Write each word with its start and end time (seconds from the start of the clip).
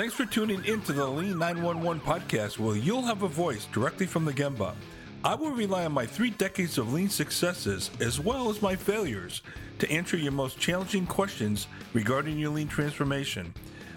Thanks 0.00 0.14
for 0.14 0.24
tuning 0.24 0.64
in 0.64 0.80
to 0.84 0.94
the 0.94 1.06
Lean 1.06 1.38
911 1.38 2.00
podcast, 2.00 2.58
where 2.58 2.74
you'll 2.74 3.02
have 3.02 3.22
a 3.22 3.28
voice 3.28 3.66
directly 3.66 4.06
from 4.06 4.24
the 4.24 4.32
Gemba. 4.32 4.74
I 5.22 5.34
will 5.34 5.50
rely 5.50 5.84
on 5.84 5.92
my 5.92 6.06
three 6.06 6.30
decades 6.30 6.78
of 6.78 6.94
lean 6.94 7.10
successes 7.10 7.90
as 8.00 8.18
well 8.18 8.48
as 8.48 8.62
my 8.62 8.74
failures 8.74 9.42
to 9.78 9.90
answer 9.90 10.16
your 10.16 10.32
most 10.32 10.58
challenging 10.58 11.06
questions 11.06 11.66
regarding 11.92 12.38
your 12.38 12.48
lean 12.48 12.66
transformation. 12.66 13.52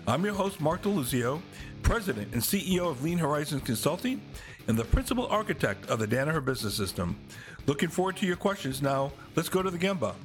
I'm 0.05 0.25
your 0.25 0.33
host, 0.33 0.59
Mark 0.59 0.81
DeLuzio, 0.81 1.41
President 1.83 2.33
and 2.33 2.41
CEO 2.41 2.91
of 2.91 3.01
Lean 3.01 3.19
Horizons 3.19 3.63
Consulting 3.63 4.21
and 4.67 4.77
the 4.77 4.83
principal 4.83 5.27
architect 5.27 5.85
of 5.85 5.99
the 5.99 6.07
Danaher 6.07 6.43
Business 6.43 6.75
System. 6.75 7.15
Looking 7.65 7.87
forward 7.87 8.17
to 8.17 8.25
your 8.25 8.35
questions. 8.35 8.81
Now, 8.81 9.13
let's 9.37 9.47
go 9.47 9.63
to 9.63 9.71
the 9.71 9.77
Gemba. 9.79 10.15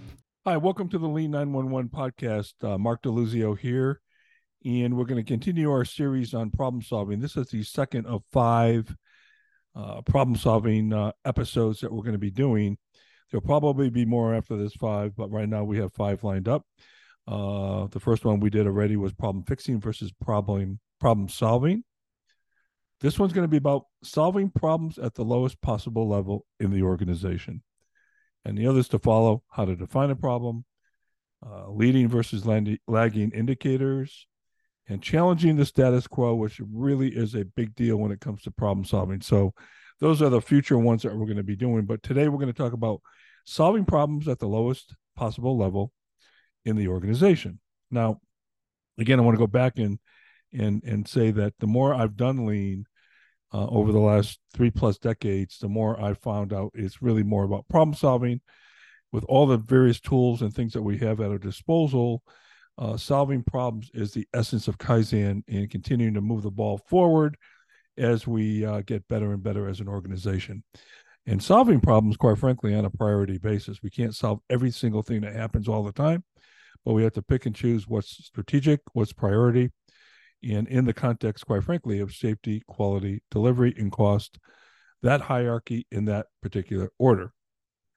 Hi, 0.45 0.57
welcome 0.57 0.89
to 0.89 0.99
the 0.99 1.07
Lean 1.07 1.31
911 1.31 1.91
podcast. 1.91 2.55
Uh, 2.65 2.79
Mark 2.79 3.02
DeLuzio 3.02 3.56
here, 3.56 4.01
and 4.65 4.97
we're 4.97 5.05
going 5.05 5.23
to 5.23 5.29
continue 5.29 5.71
our 5.71 5.85
series 5.85 6.35
on 6.35 6.51
problem 6.51 6.83
solving. 6.83 7.21
This 7.21 7.37
is 7.37 7.49
the 7.49 7.62
second 7.62 8.07
of 8.07 8.23
five 8.33 8.95
uh, 9.77 10.03
problem 10.03 10.37
solving 10.37 10.93
uh, 10.93 11.12
episodes 11.25 11.80
that 11.80 11.93
we're 11.93 12.03
going 12.03 12.12
to 12.12 12.19
be 12.19 12.30
doing. 12.30 12.77
There'll 13.30 13.47
probably 13.47 13.91
be 13.91 14.05
more 14.05 14.35
after 14.35 14.57
this 14.57 14.75
five, 14.75 15.15
but 15.16 15.30
right 15.30 15.49
now 15.49 15.65
we 15.65 15.79
have 15.79 15.93
five 15.93 16.25
lined 16.25 16.49
up. 16.49 16.65
Uh, 17.27 17.87
the 17.89 18.01
first 18.01 18.25
one 18.25 18.41
we 18.41 18.51
did 18.51 18.66
already 18.66 18.97
was 18.97 19.13
problem 19.13 19.45
fixing 19.45 19.80
versus 19.80 20.13
problem 20.25 20.80
problem 20.99 21.29
solving. 21.29 21.85
This 23.01 23.19
one's 23.19 23.33
going 23.33 23.45
to 23.45 23.51
be 23.51 23.59
about 23.59 23.85
solving 24.02 24.51
problems 24.51 24.99
at 24.99 25.15
the 25.15 25.25
lowest 25.25 25.61
possible 25.61 26.09
level 26.09 26.47
in 26.59 26.73
the 26.73 26.83
organization. 26.83 27.63
And 28.45 28.57
the 28.59 28.66
others 28.66 28.88
to 28.88 28.99
follow 28.99 29.45
how 29.51 29.66
to 29.66 29.77
define 29.77 30.11
a 30.11 30.16
problem, 30.16 30.65
uh, 31.47 31.71
leading 31.71 32.09
versus 32.09 32.45
lagging 32.47 33.30
indicators, 33.30 34.27
and 34.89 35.03
challenging 35.03 35.57
the 35.57 35.67
status 35.67 36.07
quo, 36.07 36.35
which 36.35 36.61
really 36.73 37.09
is 37.09 37.35
a 37.35 37.45
big 37.45 37.75
deal 37.75 37.97
when 37.97 38.13
it 38.13 38.21
comes 38.21 38.43
to 38.43 38.51
problem 38.51 38.85
solving. 38.85 39.21
So, 39.21 39.53
those 40.01 40.23
are 40.23 40.29
the 40.29 40.41
future 40.41 40.79
ones 40.79 41.03
that 41.03 41.15
we're 41.15 41.27
going 41.27 41.39
to 41.39 41.43
be 41.43 41.57
doing. 41.57 41.85
But 41.85 42.03
today 42.03 42.29
we're 42.29 42.39
going 42.39 42.53
to 42.53 42.63
talk 42.63 42.73
about 42.73 43.01
solving 43.45 43.85
problems 43.85 44.29
at 44.29 44.39
the 44.39 44.47
lowest 44.47 44.95
possible 45.16 45.59
level 45.59 45.93
in 46.65 46.77
the 46.77 46.89
organization. 46.89 47.59
Now, 47.91 48.21
again, 48.99 49.19
I 49.19 49.23
want 49.23 49.35
to 49.35 49.41
go 49.41 49.47
back 49.47 49.79
and 49.79 49.99
and 50.53 50.83
and 50.85 51.07
say 51.07 51.31
that 51.33 51.55
the 51.59 51.66
more 51.66 51.95
I've 51.95 52.16
done 52.16 52.47
lean 52.47 52.87
uh, 53.53 53.66
over 53.66 53.93
the 53.93 53.99
last 53.99 54.39
three 54.55 54.71
plus 54.71 54.99
decades, 54.99 55.59
the 55.59 55.69
more 55.69 56.01
I 56.01 56.15
found 56.15 56.53
out 56.53 56.73
it's 56.75 57.03
really 57.03 57.23
more 57.23 57.45
about 57.45 57.69
problem 57.69 57.95
solving 57.95 58.41
with 59.11 59.25
all 59.25 59.47
the 59.47 59.57
various 59.57 60.01
tools 60.01 60.43
and 60.43 60.53
things 60.53 60.75
that 60.75 60.83
we 60.83 60.99
have 60.99 61.21
at 61.21 61.31
our 61.31 61.39
disposal 61.39 62.23
uh, 62.79 62.96
solving 62.96 63.43
problems 63.43 63.90
is 63.93 64.12
the 64.12 64.26
essence 64.32 64.69
of 64.69 64.78
Kaizen 64.78 65.43
and 65.48 65.71
continuing 65.71 66.15
to 66.15 66.21
move 66.21 66.43
the 66.43 66.50
ball 66.50 66.78
forward 66.78 67.37
as 67.97 68.26
we 68.26 68.65
uh, 68.65 68.82
get 68.82 69.06
better 69.09 69.32
and 69.32 69.43
better 69.43 69.69
as 69.69 69.81
an 69.81 69.88
organization. 69.88 70.62
And 71.26 71.43
solving 71.43 71.81
problems, 71.81 72.16
quite 72.16 72.38
frankly, 72.38 72.75
on 72.75 72.84
a 72.84 72.91
priority 72.91 73.37
basis. 73.37 73.82
We 73.82 73.91
can't 73.91 74.15
solve 74.15 74.41
every 74.48 74.70
single 74.70 75.03
thing 75.03 75.20
that 75.22 75.34
happens 75.34 75.69
all 75.69 75.82
the 75.82 75.93
time, 75.93 76.25
but 76.84 76.94
we 76.94 77.03
have 77.03 77.12
to 77.15 77.22
pick 77.22 77.47
and 77.47 77.54
choose 77.54 77.88
what's 77.88 78.25
strategic, 78.25 78.81
what's 78.92 79.12
priority, 79.12 79.72
and 80.42 80.69
in 80.69 80.84
the 80.84 80.94
context, 80.94 81.47
quite 81.47 81.65
frankly, 81.65 81.98
of 81.98 82.15
safety, 82.15 82.62
quality, 82.69 83.22
delivery, 83.31 83.75
and 83.76 83.91
cost, 83.91 84.38
that 85.03 85.20
hierarchy 85.20 85.87
in 85.91 86.04
that 86.06 86.26
particular 86.42 86.91
order. 86.98 87.32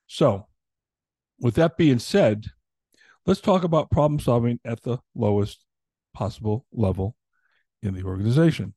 So, 0.07 0.47
with 1.39 1.55
that 1.55 1.77
being 1.77 1.99
said, 1.99 2.47
Let's 3.25 3.41
talk 3.41 3.63
about 3.63 3.91
problem 3.91 4.19
solving 4.19 4.59
at 4.65 4.81
the 4.81 4.97
lowest 5.13 5.63
possible 6.13 6.65
level 6.71 7.15
in 7.83 7.93
the 7.93 8.03
organization. 8.03 8.73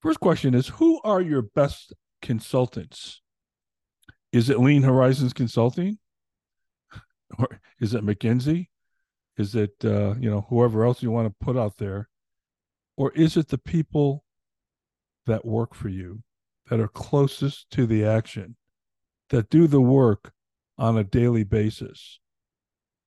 First 0.00 0.20
question 0.20 0.54
is 0.54 0.68
Who 0.68 1.00
are 1.02 1.20
your 1.20 1.42
best 1.42 1.92
consultants? 2.20 3.22
Is 4.32 4.50
it 4.50 4.60
Lean 4.60 4.82
Horizons 4.82 5.32
Consulting? 5.32 5.98
Or 7.38 7.60
is 7.78 7.94
it 7.94 8.04
McKinsey? 8.04 8.66
Is 9.38 9.54
it, 9.54 9.74
uh, 9.84 10.14
you 10.18 10.28
know, 10.28 10.46
whoever 10.48 10.84
else 10.84 11.00
you 11.00 11.12
want 11.12 11.28
to 11.28 11.44
put 11.44 11.56
out 11.56 11.78
there? 11.78 12.08
Or 12.96 13.12
is 13.12 13.36
it 13.36 13.46
the 13.48 13.56
people 13.56 14.24
that 15.26 15.44
work 15.44 15.72
for 15.72 15.88
you, 15.88 16.24
that 16.68 16.80
are 16.80 16.88
closest 16.88 17.70
to 17.70 17.86
the 17.86 18.04
action, 18.04 18.56
that 19.28 19.48
do 19.48 19.68
the 19.68 19.80
work 19.80 20.32
on 20.80 20.96
a 20.96 21.04
daily 21.04 21.44
basis 21.44 22.18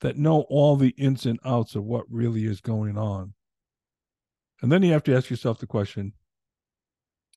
that 0.01 0.15
know 0.15 0.41
all 0.41 0.75
the 0.75 0.93
ins 0.97 1.25
and 1.25 1.39
outs 1.43 1.73
of 1.75 1.83
what 1.83 2.05
really 2.09 2.45
is 2.45 2.61
going 2.61 2.97
on. 2.97 3.33
And 4.61 4.71
then 4.71 4.83
you 4.83 4.93
have 4.93 5.03
to 5.03 5.15
ask 5.15 5.29
yourself 5.29 5.57
the 5.57 5.65
question 5.65 6.13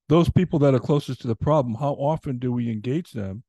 those 0.09 0.29
people 0.31 0.61
that 0.61 0.75
are 0.75 0.79
closest 0.79 1.23
to 1.23 1.27
the 1.27 1.35
problem, 1.35 1.75
how 1.75 1.93
often 1.95 2.39
do 2.39 2.53
we 2.53 2.71
engage 2.71 3.11
them 3.11 3.43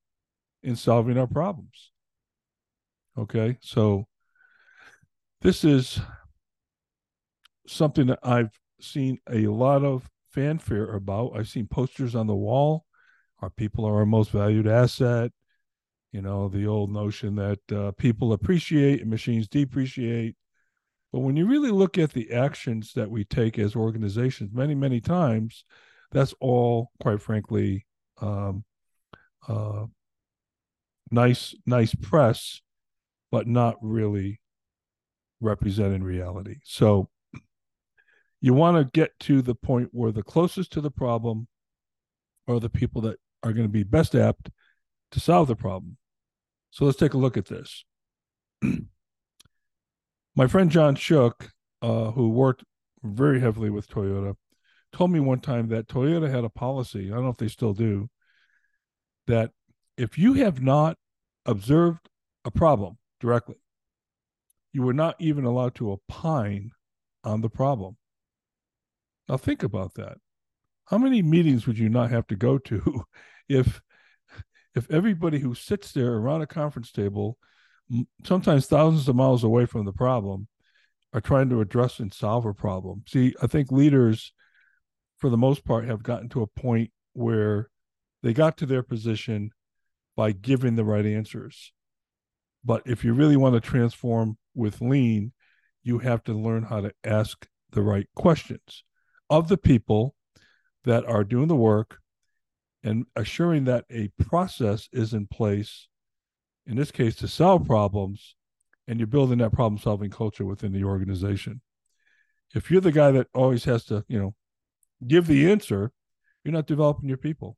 in 0.64 0.76
solving 0.76 1.18
our 1.18 1.28
problems? 1.28 1.92
Okay, 3.16 3.58
so 3.62 4.08
this 5.42 5.64
is 5.64 6.00
something 7.68 8.08
that 8.08 8.20
I've 8.24 8.58
seen 8.82 9.20
a 9.30 9.46
lot 9.48 9.84
of 9.84 10.10
fanfare 10.32 10.96
about. 10.96 11.34
I've 11.36 11.48
seen 11.48 11.68
posters 11.68 12.16
on 12.16 12.26
the 12.26 12.36
wall. 12.36 12.86
Our 13.40 13.52
people 13.52 13.86
are 13.86 13.98
our 13.98 14.06
most 14.06 14.32
valued 14.32 14.68
asset 14.68 15.32
you 16.12 16.22
know 16.22 16.48
the 16.48 16.66
old 16.66 16.92
notion 16.92 17.36
that 17.36 17.72
uh, 17.72 17.92
people 17.92 18.34
appreciate 18.34 19.02
and 19.02 19.10
machines 19.10 19.48
depreciate. 19.48 20.36
But 21.12 21.20
when 21.20 21.38
you 21.38 21.48
really 21.48 21.72
look 21.72 21.98
at 21.98 22.12
the 22.12 22.34
actions 22.34 22.94
that 22.94 23.10
we 23.10 23.24
take 23.24 23.58
as 23.58 23.76
organizations 23.76 24.52
many 24.54 24.76
many 24.76 25.00
times 25.00 25.64
that's 26.12 26.34
all 26.40 26.92
quite 27.02 27.22
frankly 27.22 27.86
um, 28.22 28.64
uh, 29.48 29.86
nice 31.12 31.56
nice 31.66 31.96
press 31.96 32.62
but 33.32 33.48
not 33.48 33.76
really 33.82 34.40
representing 35.42 36.04
reality. 36.04 36.58
So 36.64 37.10
you 38.42 38.54
want 38.54 38.78
to 38.78 38.92
get 38.94 39.18
to 39.22 39.42
the 39.42 39.56
point 39.56 39.90
where 39.92 40.12
the 40.12 40.24
closest 40.24 40.72
to 40.74 40.82
the 40.82 40.92
problem 40.92 41.48
are 42.48 42.60
the 42.60 42.70
people 42.70 43.02
that 43.02 43.20
are 43.44 43.54
going 43.54 43.66
to 43.66 43.72
be 43.72 43.84
best 43.84 44.16
apt 44.16 44.50
to 45.12 45.20
solve 45.20 45.48
the 45.48 45.56
problem. 45.56 45.98
So 46.72 46.86
let's 46.86 46.98
take 46.98 47.14
a 47.14 47.18
look 47.18 47.38
at 47.38 47.48
this. 47.48 47.86
My 50.36 50.48
friend 50.48 50.70
John 50.70 50.96
Shook, 50.96 51.50
uh, 51.82 52.12
who 52.12 52.30
worked 52.30 52.64
very 53.04 53.40
heavily 53.40 53.70
with 53.70 53.90
Toyota, 53.90 54.36
told 54.92 55.12
me 55.12 55.20
one 55.20 55.40
time 55.40 55.70
that 55.70 55.88
Toyota 55.88 56.30
had 56.30 56.44
a 56.44 56.50
policy, 56.50 57.08
I 57.12 57.16
don't 57.16 57.24
know 57.24 57.30
if 57.30 57.38
they 57.38 57.48
still 57.48 57.74
do, 57.74 58.10
that 59.28 59.52
if 59.98 60.18
you 60.18 60.34
have 60.34 60.62
not 60.62 60.98
observed 61.46 62.10
a 62.46 62.52
problem 62.52 62.98
directly, 63.20 63.58
you 64.74 64.84
were 64.84 64.94
not 64.94 65.16
even 65.20 65.46
allowed 65.46 65.76
to 65.76 65.92
opine 65.92 66.72
on 67.24 67.42
the 67.42 67.50
problem. 67.50 67.98
Now 69.28 69.38
think 69.38 69.64
about 69.64 69.96
that. 69.96 70.18
How 70.86 70.98
many 70.98 71.22
meetings 71.22 71.68
would 71.68 71.78
you 71.78 71.90
not 71.90 72.12
have 72.12 72.28
to 72.28 72.36
go 72.36 72.58
to 72.60 73.04
if 73.50 73.82
if 74.78 74.90
everybody 74.92 75.40
who 75.40 75.56
sits 75.56 75.92
there 75.92 76.14
around 76.14 76.42
a 76.42 76.48
conference 76.48 76.92
table, 76.92 77.38
sometimes 78.24 78.68
thousands 78.68 79.08
of 79.10 79.16
miles 79.16 79.44
away 79.44 79.66
from 79.66 79.86
the 79.86 79.92
problem, 79.92 80.48
are 81.14 81.22
trying 81.22 81.50
to 81.50 81.62
address 81.62 82.00
and 82.00 82.14
solve 82.14 82.46
a 82.46 82.54
problem. 82.54 83.02
See, 83.08 83.34
I 83.42 83.48
think 83.48 83.72
leaders, 83.72 84.34
for 85.18 85.30
the 85.30 85.38
most 85.38 85.66
part, 85.66 85.86
have 85.86 86.04
gotten 86.04 86.30
to 86.30 86.44
a 86.44 86.48
point 86.48 86.92
where 87.14 87.70
they 88.22 88.34
got 88.34 88.58
to 88.58 88.66
their 88.66 88.84
position 88.84 89.52
by 90.16 90.32
giving 90.32 90.76
the 90.76 90.86
right 90.86 91.06
answers. 91.06 91.72
But 92.64 92.84
if 92.86 93.04
you 93.04 93.14
really 93.14 93.38
want 93.38 93.56
to 93.56 93.62
transform 93.62 94.38
with 94.54 94.82
lean, 94.82 95.32
you 95.82 96.00
have 96.00 96.24
to 96.26 96.34
learn 96.34 96.64
how 96.64 96.82
to 96.82 96.92
ask 97.04 97.48
the 97.72 97.82
right 97.82 98.08
questions 98.16 98.84
of 99.30 99.48
the 99.48 99.58
people 99.58 100.14
that 100.84 101.06
are 101.06 101.24
doing 101.24 101.48
the 101.48 101.56
work 101.56 102.00
and 102.88 103.06
assuring 103.18 103.66
that 103.66 103.84
a 103.92 104.10
process 104.18 104.88
is 104.94 105.14
in 105.14 105.28
place, 105.28 105.90
in 106.66 106.78
this 106.78 106.90
case, 106.90 107.18
to 107.18 107.28
solve 107.28 107.68
problems, 107.68 108.38
and 108.88 108.98
you're 108.98 109.08
building 109.08 109.40
that 109.40 109.52
problem 109.52 109.78
solving 109.78 110.10
culture 110.10 110.46
within 110.46 110.72
the 110.72 110.86
organization. 110.86 111.60
If 112.56 112.72
you're 112.72 112.80
the 112.80 112.94
guy 112.94 113.12
that 113.12 113.28
always 113.34 113.66
has 113.66 113.84
to, 113.86 114.06
you 114.08 114.18
know, 114.18 114.36
give 115.06 115.28
the 115.28 115.52
answer, 115.52 115.92
you're 116.46 116.54
not 116.54 116.66
developing 116.66 117.10
your 117.10 117.18
people. 117.18 117.58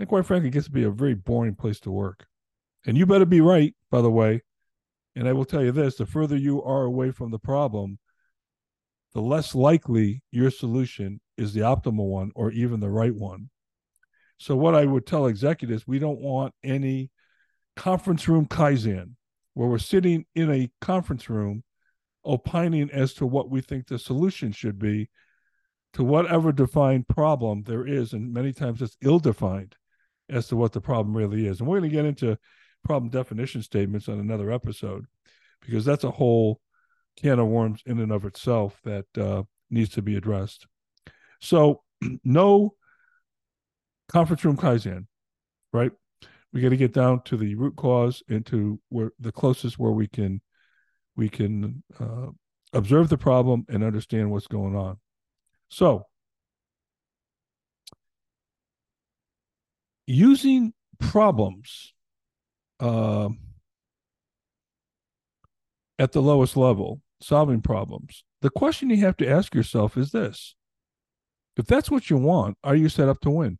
And 0.00 0.08
quite 0.08 0.26
frankly, 0.26 0.48
it 0.48 0.54
gets 0.54 0.66
to 0.66 0.72
be 0.72 0.82
a 0.82 0.90
very 0.90 1.14
boring 1.14 1.54
place 1.54 1.78
to 1.80 1.92
work. 1.92 2.26
And 2.84 2.98
you 2.98 3.06
better 3.06 3.26
be 3.26 3.40
right, 3.40 3.76
by 3.92 4.02
the 4.02 4.10
way. 4.10 4.42
And 5.14 5.28
I 5.28 5.34
will 5.34 5.44
tell 5.44 5.62
you 5.62 5.70
this 5.70 5.94
the 5.94 6.04
further 6.04 6.36
you 6.36 6.60
are 6.64 6.82
away 6.82 7.12
from 7.12 7.30
the 7.30 7.38
problem, 7.38 8.00
the 9.12 9.22
less 9.22 9.54
likely 9.54 10.24
your 10.32 10.50
solution 10.50 11.20
is 11.38 11.52
the 11.52 11.60
optimal 11.60 12.08
one 12.08 12.32
or 12.34 12.50
even 12.50 12.80
the 12.80 12.90
right 12.90 13.14
one. 13.14 13.50
So 14.38 14.56
what 14.56 14.74
I 14.74 14.84
would 14.84 15.06
tell 15.06 15.26
executives, 15.26 15.86
we 15.86 15.98
don't 15.98 16.20
want 16.20 16.54
any 16.62 17.10
conference 17.76 18.28
room 18.28 18.46
kaizen 18.46 19.12
where 19.54 19.68
we're 19.68 19.78
sitting 19.78 20.24
in 20.34 20.50
a 20.50 20.70
conference 20.80 21.30
room 21.30 21.62
opining 22.24 22.90
as 22.90 23.14
to 23.14 23.26
what 23.26 23.50
we 23.50 23.60
think 23.60 23.86
the 23.86 23.98
solution 23.98 24.52
should 24.52 24.78
be 24.78 25.08
to 25.92 26.02
whatever 26.02 26.52
defined 26.52 27.06
problem 27.08 27.62
there 27.62 27.86
is. 27.86 28.12
And 28.12 28.32
many 28.32 28.52
times 28.52 28.82
it's 28.82 28.96
ill 29.02 29.18
defined 29.18 29.76
as 30.28 30.48
to 30.48 30.56
what 30.56 30.72
the 30.72 30.80
problem 30.80 31.16
really 31.16 31.46
is. 31.46 31.60
And 31.60 31.68
we're 31.68 31.78
going 31.78 31.90
to 31.90 31.96
get 31.96 32.04
into 32.04 32.38
problem 32.84 33.10
definition 33.10 33.62
statements 33.62 34.08
on 34.08 34.18
another 34.18 34.50
episode 34.50 35.06
because 35.60 35.84
that's 35.84 36.04
a 36.04 36.10
whole 36.10 36.60
can 37.16 37.38
of 37.38 37.46
worms 37.46 37.80
in 37.86 38.00
and 38.00 38.12
of 38.12 38.24
itself 38.24 38.80
that 38.84 39.06
uh, 39.16 39.42
needs 39.70 39.90
to 39.90 40.02
be 40.02 40.16
addressed. 40.16 40.66
So, 41.40 41.82
no 42.24 42.74
conference 44.08 44.44
room 44.44 44.56
Kaizen, 44.56 45.06
right? 45.72 45.92
We 46.52 46.60
got 46.60 46.68
to 46.68 46.76
get 46.76 46.92
down 46.92 47.22
to 47.24 47.36
the 47.36 47.54
root 47.56 47.76
cause 47.76 48.22
and 48.28 48.46
to 48.46 48.80
where 48.88 49.10
the 49.18 49.32
closest 49.32 49.78
where 49.78 49.92
we 49.92 50.06
can 50.06 50.40
we 51.16 51.28
can 51.28 51.82
uh, 51.98 52.28
observe 52.72 53.08
the 53.08 53.18
problem 53.18 53.64
and 53.68 53.82
understand 53.84 54.30
what's 54.30 54.46
going 54.46 54.76
on. 54.76 54.98
So, 55.68 56.06
using 60.06 60.74
problems 60.98 61.92
uh, 62.80 63.28
at 65.98 66.12
the 66.12 66.22
lowest 66.22 66.56
level, 66.56 67.00
solving 67.20 67.62
problems, 67.62 68.24
the 68.42 68.50
question 68.50 68.90
you 68.90 68.98
have 68.98 69.16
to 69.18 69.28
ask 69.28 69.54
yourself 69.54 69.96
is 69.96 70.10
this 70.10 70.54
if 71.56 71.66
that's 71.66 71.90
what 71.90 72.10
you 72.10 72.16
want, 72.16 72.58
are 72.64 72.76
you 72.76 72.88
set 72.88 73.08
up 73.08 73.20
to 73.20 73.30
win? 73.30 73.58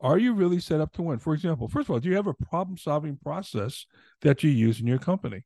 Are 0.00 0.18
you 0.18 0.32
really 0.32 0.60
set 0.60 0.80
up 0.80 0.92
to 0.94 1.02
win? 1.02 1.18
For 1.18 1.34
example, 1.34 1.68
first 1.68 1.88
of 1.88 1.92
all, 1.92 2.00
do 2.00 2.08
you 2.08 2.16
have 2.16 2.28
a 2.28 2.34
problem 2.34 2.76
solving 2.76 3.16
process 3.16 3.86
that 4.22 4.42
you 4.42 4.50
use 4.50 4.80
in 4.80 4.86
your 4.86 4.98
company? 4.98 5.44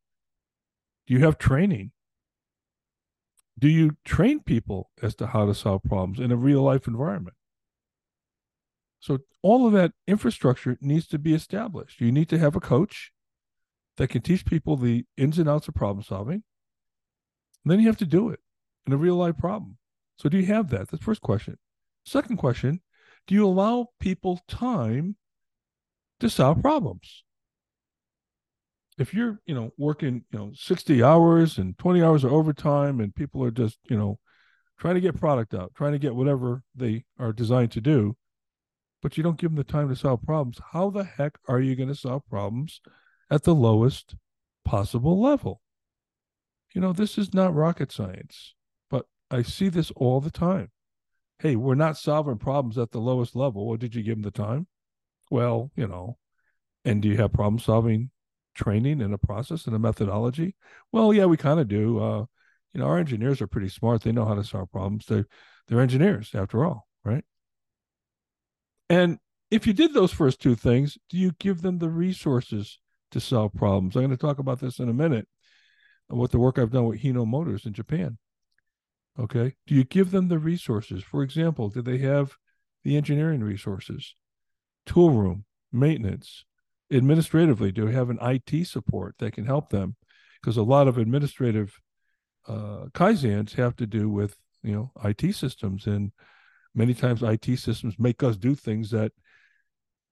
Do 1.07 1.15
you 1.15 1.21
have 1.21 1.39
training? 1.39 1.93
Do 3.59 3.69
you 3.69 3.97
train 4.05 4.41
people 4.41 4.91
as 5.03 5.15
to 5.17 5.29
how 5.29 5.47
to 5.47 5.55
solve 5.55 5.83
problems 5.85 6.21
in 6.21 6.33
a 6.33 6.37
real 6.37 6.63
life 6.63 6.87
environment? 6.87 7.37
So, 9.01 9.19
all 9.43 9.67
of 9.67 9.73
that 9.73 9.93
infrastructure 10.07 10.79
needs 10.81 11.09
to 11.09 11.19
be 11.19 11.35
established. 11.35 12.01
You 12.01 12.13
need 12.13 12.29
to 12.29 12.39
have 12.39 12.55
a 12.55 12.61
coach 12.61 13.13
that 13.97 14.09
can 14.09 14.23
teach 14.23 14.47
people 14.47 14.77
the 14.77 15.05
ins 15.17 15.39
and 15.39 15.49
outs 15.49 15.67
of 15.67 15.75
problem 15.75 16.05
solving. 16.05 16.45
And 17.65 17.73
then 17.73 17.81
you 17.81 17.87
have 17.87 17.97
to 17.99 18.07
do 18.07 18.29
it 18.29 18.41
in 18.87 18.93
a 18.93 18.97
real 18.97 19.17
life 19.17 19.37
problem. 19.39 19.79
So, 20.17 20.29
do 20.29 20.39
you 20.39 20.47
have 20.47 20.71
that? 20.71 20.79
That's 20.79 20.91
the 20.93 20.99
first 20.99 21.21
question. 21.21 21.59
Second 22.05 22.37
question 22.37 22.81
Do 23.27 23.35
you 23.35 23.47
allow 23.47 23.89
people 24.01 24.41
time 24.49 25.17
to 26.21 26.29
solve 26.29 26.61
problems? 26.61 27.25
If 28.99 29.15
you're, 29.15 29.41
you 29.47 29.55
know, 29.55 29.73
working, 29.79 30.25
you 30.31 30.39
know, 30.39 30.53
60 30.55 31.03
hours 31.03 31.59
and 31.59 31.79
20 31.79 32.03
hours 32.03 32.25
of 32.25 32.33
overtime 32.33 33.01
and 33.01 33.15
people 33.15 33.43
are 33.45 33.51
just, 33.51 33.79
you 33.89 33.97
know, 33.97 34.19
trying 34.79 34.97
to 34.97 35.01
get 35.01 35.19
product 35.19 35.55
out, 35.55 35.73
trying 35.75 35.93
to 35.93 35.99
get 35.99 36.15
whatever 36.15 36.63
they 36.75 37.05
are 37.19 37.33
designed 37.33 37.73
to 37.73 37.81
do, 37.81 38.17
but 39.01 39.17
you 39.17 39.23
don't 39.23 39.39
give 39.39 39.51
them 39.51 39.57
the 39.57 39.65
time 39.65 39.89
to 39.89 39.97
solve 39.97 40.23
problems, 40.23 40.61
how 40.73 40.91
the 40.91 41.05
heck 41.05 41.39
are 41.49 41.61
you 41.61 41.75
going 41.75 41.89
to 41.89 41.95
solve 41.95 42.23
problems 42.29 42.81
at 43.31 43.43
the 43.45 43.55
lowest 43.55 44.15
possible 44.65 45.21
level? 45.21 45.61
You 46.75 46.81
know, 46.81 46.93
this 46.93 47.19
is 47.19 47.35
not 47.35 47.55
rocket 47.55 47.93
science. 47.93 48.55
But 48.91 49.07
I 49.31 49.43
see 49.43 49.69
this 49.69 49.91
all 49.93 50.21
the 50.21 50.31
time. 50.31 50.71
Hey, 51.38 51.56
we're 51.56 51.75
not 51.75 51.96
solving 51.96 52.38
problems 52.38 52.79
at 52.79 52.93
the 52.93 53.00
lowest 53.00 53.34
level. 53.34 53.67
Well, 53.67 53.76
did 53.76 53.94
you 53.94 54.02
give 54.02 54.17
them 54.17 54.23
the 54.23 54.31
time? 54.31 54.67
Well, 55.31 55.70
you 55.76 55.88
know, 55.88 56.19
and 56.84 57.02
do 57.02 57.08
you 57.08 57.17
have 57.17 57.32
problem 57.32 57.58
solving 57.58 58.11
training 58.55 59.00
and 59.00 59.14
a 59.14 59.19
process 59.19 59.67
and 59.67 59.75
a 59.75 59.79
methodology? 59.79 60.55
Well, 60.93 61.12
yeah, 61.12 61.25
we 61.25 61.37
kind 61.37 61.58
of 61.58 61.69
do. 61.69 61.99
Uh, 61.99 62.25
you 62.73 62.81
know, 62.81 62.87
our 62.87 62.99
engineers 62.99 63.40
are 63.40 63.46
pretty 63.46 63.69
smart. 63.69 64.02
They 64.02 64.12
know 64.12 64.25
how 64.25 64.34
to 64.34 64.44
solve 64.44 64.70
problems. 64.70 65.06
They're 65.06 65.26
they're 65.69 65.81
engineers 65.81 66.31
after 66.34 66.64
all, 66.64 66.87
right? 67.05 67.25
And 68.88 69.19
if 69.50 69.67
you 69.67 69.73
did 69.73 69.94
those 69.94 70.12
first 70.12 70.40
two 70.40 70.55
things, 70.55 70.99
do 71.08 71.19
you 71.19 71.32
give 71.38 71.62
them 71.62 71.79
the 71.79 71.90
resources 71.90 72.79
to 73.11 73.20
solve 73.20 73.52
problems? 73.55 73.96
I'm 73.96 74.02
going 74.02 74.11
to 74.11 74.17
talk 74.17 74.38
about 74.38 74.61
this 74.61 74.79
in 74.79 74.88
a 74.88 74.94
minute. 74.94 75.29
What 76.08 76.31
the 76.31 76.38
work 76.38 76.58
I've 76.58 76.70
done 76.70 76.84
with 76.84 77.00
Hino 77.00 77.26
Motors 77.26 77.64
in 77.64 77.73
Japan. 77.73 78.19
Okay. 79.19 79.55
Do 79.67 79.75
you 79.75 79.85
give 79.85 80.11
them 80.11 80.29
the 80.29 80.38
resources? 80.38 81.03
For 81.03 81.23
example, 81.23 81.69
do 81.69 81.82
they 81.82 81.99
have 81.99 82.37
the 82.82 82.97
engineering 82.97 83.43
resources, 83.43 84.14
tool 84.87 85.11
room, 85.11 85.44
maintenance, 85.70 86.44
administratively? 86.91 87.73
Do 87.73 87.87
they 87.87 87.93
have 87.93 88.11
an 88.11 88.19
IT 88.23 88.67
support 88.67 89.17
that 89.19 89.35
can 89.35 89.44
help 89.44 89.69
them? 89.69 89.97
Because 90.41 90.56
a 90.56 90.62
lot 90.62 90.88
of 90.88 90.99
administrative 90.99 91.79
uh, 92.49 92.87
kaizens 92.94 93.55
have 93.55 93.76
to 93.76 93.87
do 93.87 94.09
with 94.09 94.37
you 94.62 94.73
know 94.73 94.93
IT 95.05 95.35
systems, 95.35 95.87
and 95.87 96.12
many 96.75 96.94
times 96.94 97.23
IT 97.23 97.58
systems 97.58 97.94
make 97.99 98.23
us 98.23 98.37
do 98.37 98.55
things 98.55 98.91
that 98.91 99.12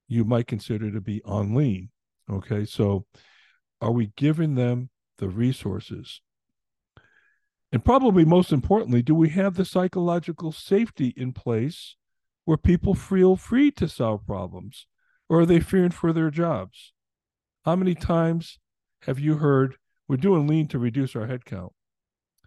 you 0.08 0.24
might 0.24 0.46
consider 0.46 0.90
to 0.90 1.00
be 1.00 1.22
on 1.24 1.54
lean. 1.54 1.90
Okay, 2.30 2.64
so 2.64 3.06
are 3.80 3.92
we 3.92 4.12
giving 4.16 4.54
them 4.54 4.90
the 5.18 5.28
resources? 5.28 6.20
And 7.72 7.84
probably 7.84 8.24
most 8.24 8.52
importantly, 8.52 9.02
do 9.02 9.14
we 9.14 9.28
have 9.30 9.54
the 9.54 9.64
psychological 9.64 10.52
safety 10.52 11.14
in 11.16 11.32
place 11.32 11.96
where 12.44 12.56
people 12.56 12.94
feel 12.94 13.36
free 13.36 13.70
to 13.72 13.88
solve 13.88 14.26
problems? 14.26 14.86
Or 15.28 15.40
are 15.40 15.46
they 15.46 15.60
fearing 15.60 15.90
for 15.90 16.12
their 16.12 16.30
jobs? 16.30 16.92
How 17.64 17.76
many 17.76 17.94
times 17.94 18.58
have 19.02 19.20
you 19.20 19.36
heard 19.36 19.76
we're 20.08 20.16
doing 20.16 20.48
lean 20.48 20.66
to 20.68 20.78
reduce 20.78 21.14
our 21.14 21.28
headcount? 21.28 21.70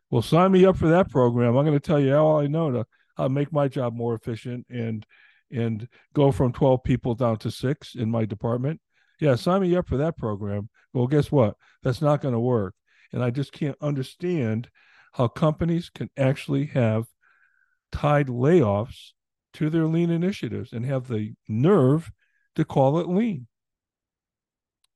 Well, 0.10 0.22
sign 0.22 0.52
me 0.52 0.66
up 0.66 0.78
for 0.78 0.90
that 0.90 1.10
program. 1.10 1.56
I'm 1.56 1.66
going 1.66 1.80
to 1.80 1.80
tell 1.80 2.00
you 2.00 2.14
all 2.16 2.40
I 2.40 2.48
know 2.48 2.72
to 2.72 2.86
how 3.16 3.24
to 3.24 3.30
make 3.30 3.54
my 3.54 3.68
job 3.68 3.94
more 3.94 4.16
efficient 4.16 4.66
and 4.70 5.06
and 5.52 5.88
go 6.14 6.32
from 6.32 6.52
12 6.52 6.84
people 6.84 7.14
down 7.14 7.38
to 7.38 7.52
six 7.52 7.96
in 7.96 8.10
my 8.10 8.26
department. 8.26 8.82
Yeah, 9.20 9.36
sign 9.36 9.62
me 9.62 9.76
up 9.76 9.88
for 9.88 9.98
that 9.98 10.18
program. 10.18 10.70
Well, 10.94 11.08
guess 11.08 11.32
what? 11.32 11.56
That's 11.84 12.02
not 12.02 12.22
going 12.22 12.34
to 12.34 12.40
work. 12.40 12.74
And 13.12 13.24
I 13.24 13.30
just 13.30 13.52
can't 13.52 13.78
understand 13.80 14.70
how 15.14 15.28
companies 15.28 15.90
can 15.90 16.10
actually 16.18 16.66
have 16.68 17.06
tied 17.92 18.28
layoffs 18.28 19.12
to 19.54 19.70
their 19.70 19.86
lean 19.86 20.10
initiatives 20.10 20.74
and 20.74 20.86
have 20.86 21.08
the 21.08 21.34
nerve 21.48 22.12
to 22.56 22.66
call 22.66 23.00
it 23.00 23.08
lean 23.08 23.48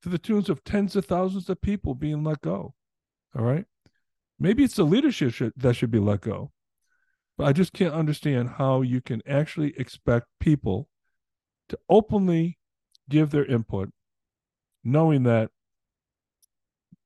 to 0.02 0.10
the 0.10 0.18
tunes 0.18 0.50
of 0.50 0.64
tens 0.64 0.96
of 0.96 1.06
thousands 1.06 1.50
of 1.50 1.62
people 1.62 1.94
being 1.94 2.24
let 2.24 2.42
go. 2.42 2.74
All 3.36 3.44
right. 3.44 3.66
Maybe 4.40 4.64
it's 4.64 4.76
the 4.76 4.84
leadership 4.84 5.54
that 5.56 5.76
should 5.76 5.92
be 5.92 6.00
let 6.00 6.22
go. 6.22 6.52
But 7.38 7.48
I 7.48 7.54
just 7.54 7.74
can't 7.74 7.94
understand 7.94 8.50
how 8.58 8.82
you 8.82 9.02
can 9.02 9.22
actually 9.28 9.74
expect 9.78 10.28
people 10.40 10.90
to 11.70 11.78
openly 11.90 12.58
give 13.10 13.30
their 13.30 13.46
input, 13.46 13.90
knowing 14.84 15.24
that 15.24 15.52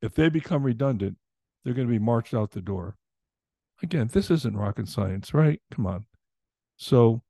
if 0.01 0.15
they 0.15 0.29
become 0.29 0.63
redundant, 0.63 1.17
they're 1.63 1.73
going 1.73 1.87
to 1.87 1.91
be 1.91 1.99
marched 1.99 2.33
out 2.33 2.51
the 2.51 2.61
door 2.61 2.97
again, 3.81 4.09
this 4.11 4.31
isn't 4.31 4.57
rocket 4.57 4.87
science, 4.87 5.33
right? 5.33 5.61
Come 5.71 5.85
on. 5.85 6.05
So, 6.77 7.21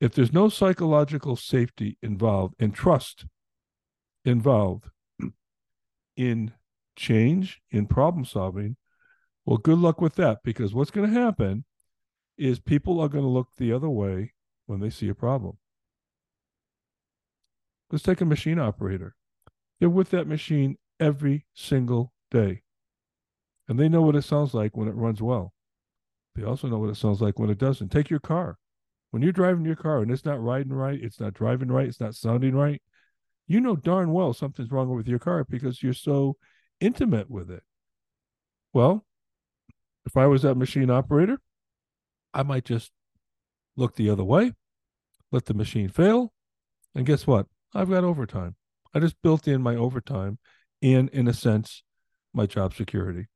if 0.00 0.14
there's 0.14 0.32
no 0.32 0.48
psychological 0.48 1.36
safety 1.36 1.98
involved 2.02 2.54
and 2.58 2.74
trust 2.74 3.26
involved 4.24 4.86
in 6.16 6.52
change, 6.96 7.60
in 7.70 7.86
problem 7.86 8.24
solving, 8.24 8.76
well, 9.44 9.58
good 9.58 9.78
luck 9.78 10.00
with 10.00 10.14
that 10.14 10.38
because 10.42 10.74
what's 10.74 10.90
going 10.90 11.12
to 11.12 11.20
happen 11.20 11.64
is 12.38 12.58
people 12.58 13.00
are 13.00 13.08
going 13.08 13.24
to 13.24 13.30
look 13.30 13.48
the 13.56 13.72
other 13.72 13.88
way 13.88 14.32
when 14.66 14.80
they 14.80 14.90
see 14.90 15.08
a 15.08 15.14
problem. 15.14 15.58
Let's 17.90 18.04
take 18.04 18.20
a 18.20 18.26
machine 18.26 18.58
operator. 18.58 19.14
They're 19.78 19.90
with 19.90 20.10
that 20.10 20.26
machine 20.26 20.76
every 20.98 21.46
single 21.54 22.12
day. 22.30 22.62
And 23.68 23.78
they 23.78 23.88
know 23.88 24.02
what 24.02 24.16
it 24.16 24.22
sounds 24.22 24.54
like 24.54 24.76
when 24.76 24.88
it 24.88 24.94
runs 24.94 25.20
well. 25.20 25.52
They 26.34 26.44
also 26.44 26.68
know 26.68 26.78
what 26.78 26.90
it 26.90 26.96
sounds 26.96 27.20
like 27.20 27.38
when 27.38 27.50
it 27.50 27.58
doesn't. 27.58 27.90
Take 27.90 28.10
your 28.10 28.20
car. 28.20 28.56
When 29.10 29.22
you're 29.22 29.32
driving 29.32 29.64
your 29.64 29.76
car 29.76 30.02
and 30.02 30.10
it's 30.10 30.24
not 30.24 30.42
riding 30.42 30.72
right, 30.72 30.98
it's 31.02 31.18
not 31.18 31.34
driving 31.34 31.68
right, 31.68 31.88
it's 31.88 32.00
not 32.00 32.14
sounding 32.14 32.54
right, 32.54 32.80
you 33.48 33.60
know 33.60 33.74
darn 33.74 34.12
well 34.12 34.32
something's 34.32 34.70
wrong 34.70 34.94
with 34.94 35.08
your 35.08 35.18
car 35.18 35.44
because 35.44 35.82
you're 35.82 35.92
so 35.92 36.36
intimate 36.80 37.28
with 37.28 37.50
it. 37.50 37.64
Well, 38.72 39.04
if 40.06 40.16
I 40.16 40.26
was 40.26 40.42
that 40.42 40.54
machine 40.54 40.90
operator, 40.90 41.40
I 42.32 42.44
might 42.44 42.64
just 42.64 42.92
look 43.76 43.96
the 43.96 44.10
other 44.10 44.22
way, 44.22 44.52
let 45.32 45.46
the 45.46 45.54
machine 45.54 45.88
fail, 45.88 46.32
and 46.94 47.04
guess 47.04 47.26
what? 47.26 47.46
I've 47.74 47.90
got 47.90 48.04
overtime. 48.04 48.54
I 48.94 49.00
just 49.00 49.20
built 49.22 49.48
in 49.48 49.62
my 49.62 49.74
overtime 49.74 50.38
and, 50.82 51.08
in 51.10 51.26
a 51.26 51.34
sense, 51.34 51.82
my 52.32 52.46
job 52.46 52.74
security. 52.74 53.26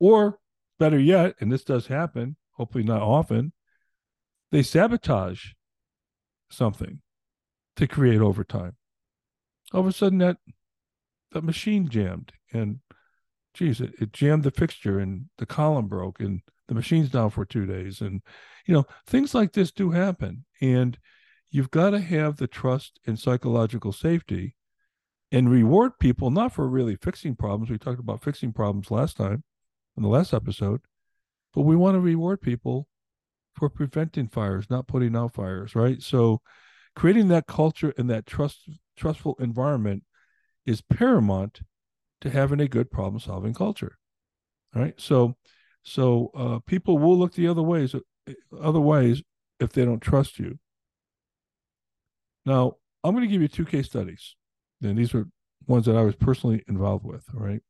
Or 0.00 0.38
better 0.84 0.98
yet, 0.98 1.34
and 1.40 1.50
this 1.50 1.64
does 1.64 1.86
happen, 1.86 2.36
hopefully 2.52 2.84
not 2.84 3.00
often, 3.00 3.54
they 4.52 4.62
sabotage 4.62 5.52
something 6.50 7.00
to 7.76 7.86
create 7.86 8.20
overtime. 8.20 8.76
All 9.72 9.80
of 9.80 9.86
a 9.86 9.92
sudden 9.92 10.18
that 10.18 10.36
that 11.32 11.42
machine 11.42 11.88
jammed 11.88 12.32
and 12.52 12.80
geez, 13.54 13.80
it, 13.80 13.94
it 13.98 14.12
jammed 14.12 14.42
the 14.42 14.50
fixture 14.50 14.98
and 14.98 15.30
the 15.38 15.46
column 15.46 15.86
broke 15.86 16.20
and 16.20 16.42
the 16.68 16.74
machine's 16.74 17.08
down 17.08 17.30
for 17.30 17.46
two 17.46 17.64
days. 17.64 18.02
And, 18.02 18.20
you 18.66 18.74
know, 18.74 18.84
things 19.06 19.34
like 19.34 19.54
this 19.54 19.72
do 19.72 19.90
happen. 19.90 20.44
And 20.60 20.98
you've 21.50 21.70
got 21.70 21.90
to 21.90 22.00
have 22.00 22.36
the 22.36 22.46
trust 22.46 23.00
and 23.06 23.18
psychological 23.18 23.92
safety 23.92 24.54
and 25.32 25.50
reward 25.50 25.92
people 25.98 26.30
not 26.30 26.52
for 26.52 26.68
really 26.68 26.96
fixing 26.96 27.36
problems. 27.36 27.70
We 27.70 27.78
talked 27.78 28.00
about 28.00 28.22
fixing 28.22 28.52
problems 28.52 28.90
last 28.90 29.16
time 29.16 29.44
in 29.96 30.02
the 30.02 30.08
last 30.08 30.34
episode, 30.34 30.80
but 31.54 31.62
we 31.62 31.76
want 31.76 31.94
to 31.94 32.00
reward 32.00 32.40
people 32.40 32.88
for 33.54 33.68
preventing 33.68 34.28
fires, 34.28 34.66
not 34.68 34.88
putting 34.88 35.14
out 35.16 35.34
fires, 35.34 35.74
right? 35.74 36.02
So 36.02 36.40
creating 36.96 37.28
that 37.28 37.46
culture 37.46 37.92
and 37.96 38.10
that 38.10 38.26
trust 38.26 38.68
trustful 38.96 39.36
environment 39.38 40.04
is 40.66 40.80
paramount 40.80 41.60
to 42.20 42.30
having 42.30 42.60
a 42.60 42.68
good 42.68 42.90
problem 42.90 43.20
solving 43.20 43.54
culture. 43.54 43.98
Right. 44.74 44.94
So 45.00 45.36
so 45.82 46.30
uh, 46.34 46.58
people 46.66 46.98
will 46.98 47.18
look 47.18 47.34
the 47.34 47.48
other 47.48 47.62
ways 47.62 47.94
other 48.60 48.80
ways 48.80 49.22
if 49.60 49.72
they 49.72 49.84
don't 49.84 50.00
trust 50.00 50.38
you. 50.38 50.58
Now, 52.46 52.76
I'm 53.02 53.14
going 53.14 53.26
to 53.26 53.30
give 53.30 53.42
you 53.42 53.48
two 53.48 53.64
case 53.64 53.86
studies. 53.86 54.34
And 54.82 54.98
these 54.98 55.14
are 55.14 55.26
ones 55.66 55.86
that 55.86 55.96
I 55.96 56.02
was 56.02 56.16
personally 56.16 56.62
involved 56.68 57.04
with. 57.04 57.24
All 57.34 57.40
right. 57.40 57.62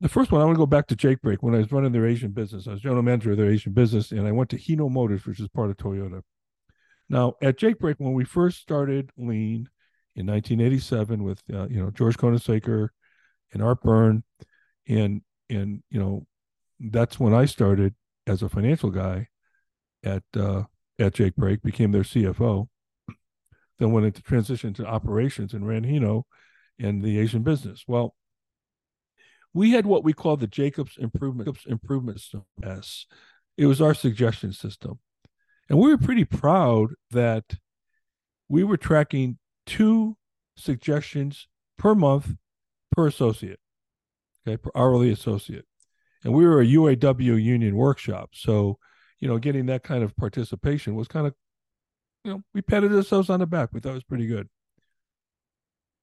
The 0.00 0.08
first 0.08 0.30
one, 0.30 0.40
I 0.40 0.44
want 0.44 0.54
to 0.54 0.60
go 0.60 0.66
back 0.66 0.86
to 0.88 0.96
Jake 0.96 1.20
Brake 1.22 1.42
when 1.42 1.54
I 1.54 1.58
was 1.58 1.72
running 1.72 1.90
their 1.90 2.06
Asian 2.06 2.30
business. 2.30 2.68
I 2.68 2.72
was 2.72 2.80
general 2.80 3.02
manager 3.02 3.32
of 3.32 3.36
their 3.36 3.50
Asian 3.50 3.72
business, 3.72 4.12
and 4.12 4.28
I 4.28 4.32
went 4.32 4.48
to 4.50 4.56
Hino 4.56 4.88
Motors, 4.88 5.26
which 5.26 5.40
is 5.40 5.48
part 5.48 5.70
of 5.70 5.76
Toyota. 5.76 6.22
Now, 7.08 7.34
at 7.42 7.58
Jake 7.58 7.80
Brake, 7.80 7.96
when 7.98 8.12
we 8.12 8.24
first 8.24 8.60
started 8.60 9.10
Lean 9.16 9.68
in 10.14 10.26
1987 10.26 11.24
with 11.24 11.42
uh, 11.52 11.68
you 11.68 11.82
know 11.82 11.90
George 11.90 12.16
Koenigsaecker 12.16 12.88
and 13.52 13.62
Art 13.62 13.82
Byrne, 13.82 14.22
and 14.86 15.22
and 15.50 15.82
you 15.90 15.98
know 15.98 16.26
that's 16.78 17.18
when 17.18 17.34
I 17.34 17.46
started 17.46 17.94
as 18.26 18.42
a 18.42 18.48
financial 18.48 18.90
guy 18.90 19.28
at 20.04 20.22
uh, 20.36 20.64
at 21.00 21.14
Jake 21.14 21.34
Brake, 21.34 21.62
became 21.62 21.90
their 21.90 22.02
CFO, 22.02 22.68
then 23.78 23.92
went 23.92 24.06
into 24.06 24.22
transition 24.22 24.74
to 24.74 24.86
operations 24.86 25.54
and 25.54 25.66
ran 25.66 25.84
Hino 25.84 26.22
and 26.78 27.02
the 27.02 27.18
Asian 27.18 27.42
business. 27.42 27.84
Well, 27.88 28.14
we 29.54 29.72
had 29.72 29.86
what 29.86 30.04
we 30.04 30.12
call 30.12 30.36
the 30.36 30.46
Jacobs 30.46 30.96
Improvement 30.98 31.58
Improvement 31.66 32.20
System. 32.20 32.44
S. 32.62 33.06
It 33.56 33.66
was 33.66 33.80
our 33.80 33.94
suggestion 33.94 34.52
system, 34.52 35.00
and 35.68 35.78
we 35.78 35.90
were 35.90 35.98
pretty 35.98 36.24
proud 36.24 36.90
that 37.10 37.56
we 38.48 38.62
were 38.64 38.76
tracking 38.76 39.38
two 39.66 40.16
suggestions 40.56 41.48
per 41.76 41.94
month 41.94 42.36
per 42.92 43.06
associate, 43.06 43.60
okay, 44.46 44.56
per 44.56 44.70
hourly 44.74 45.10
associate, 45.10 45.64
and 46.24 46.32
we 46.32 46.46
were 46.46 46.60
a 46.60 46.66
UAW 46.66 47.42
union 47.42 47.74
workshop, 47.74 48.30
so 48.32 48.78
you 49.20 49.28
know, 49.28 49.38
getting 49.38 49.66
that 49.66 49.82
kind 49.82 50.02
of 50.02 50.16
participation 50.16 50.94
was 50.94 51.08
kind 51.08 51.26
of, 51.26 51.34
you 52.24 52.32
know, 52.32 52.42
we 52.54 52.62
patted 52.62 52.92
ourselves 52.92 53.30
on 53.30 53.40
the 53.40 53.46
back. 53.46 53.70
We 53.72 53.80
thought 53.80 53.90
it 53.90 53.94
was 53.94 54.04
pretty 54.04 54.26
good. 54.26 54.48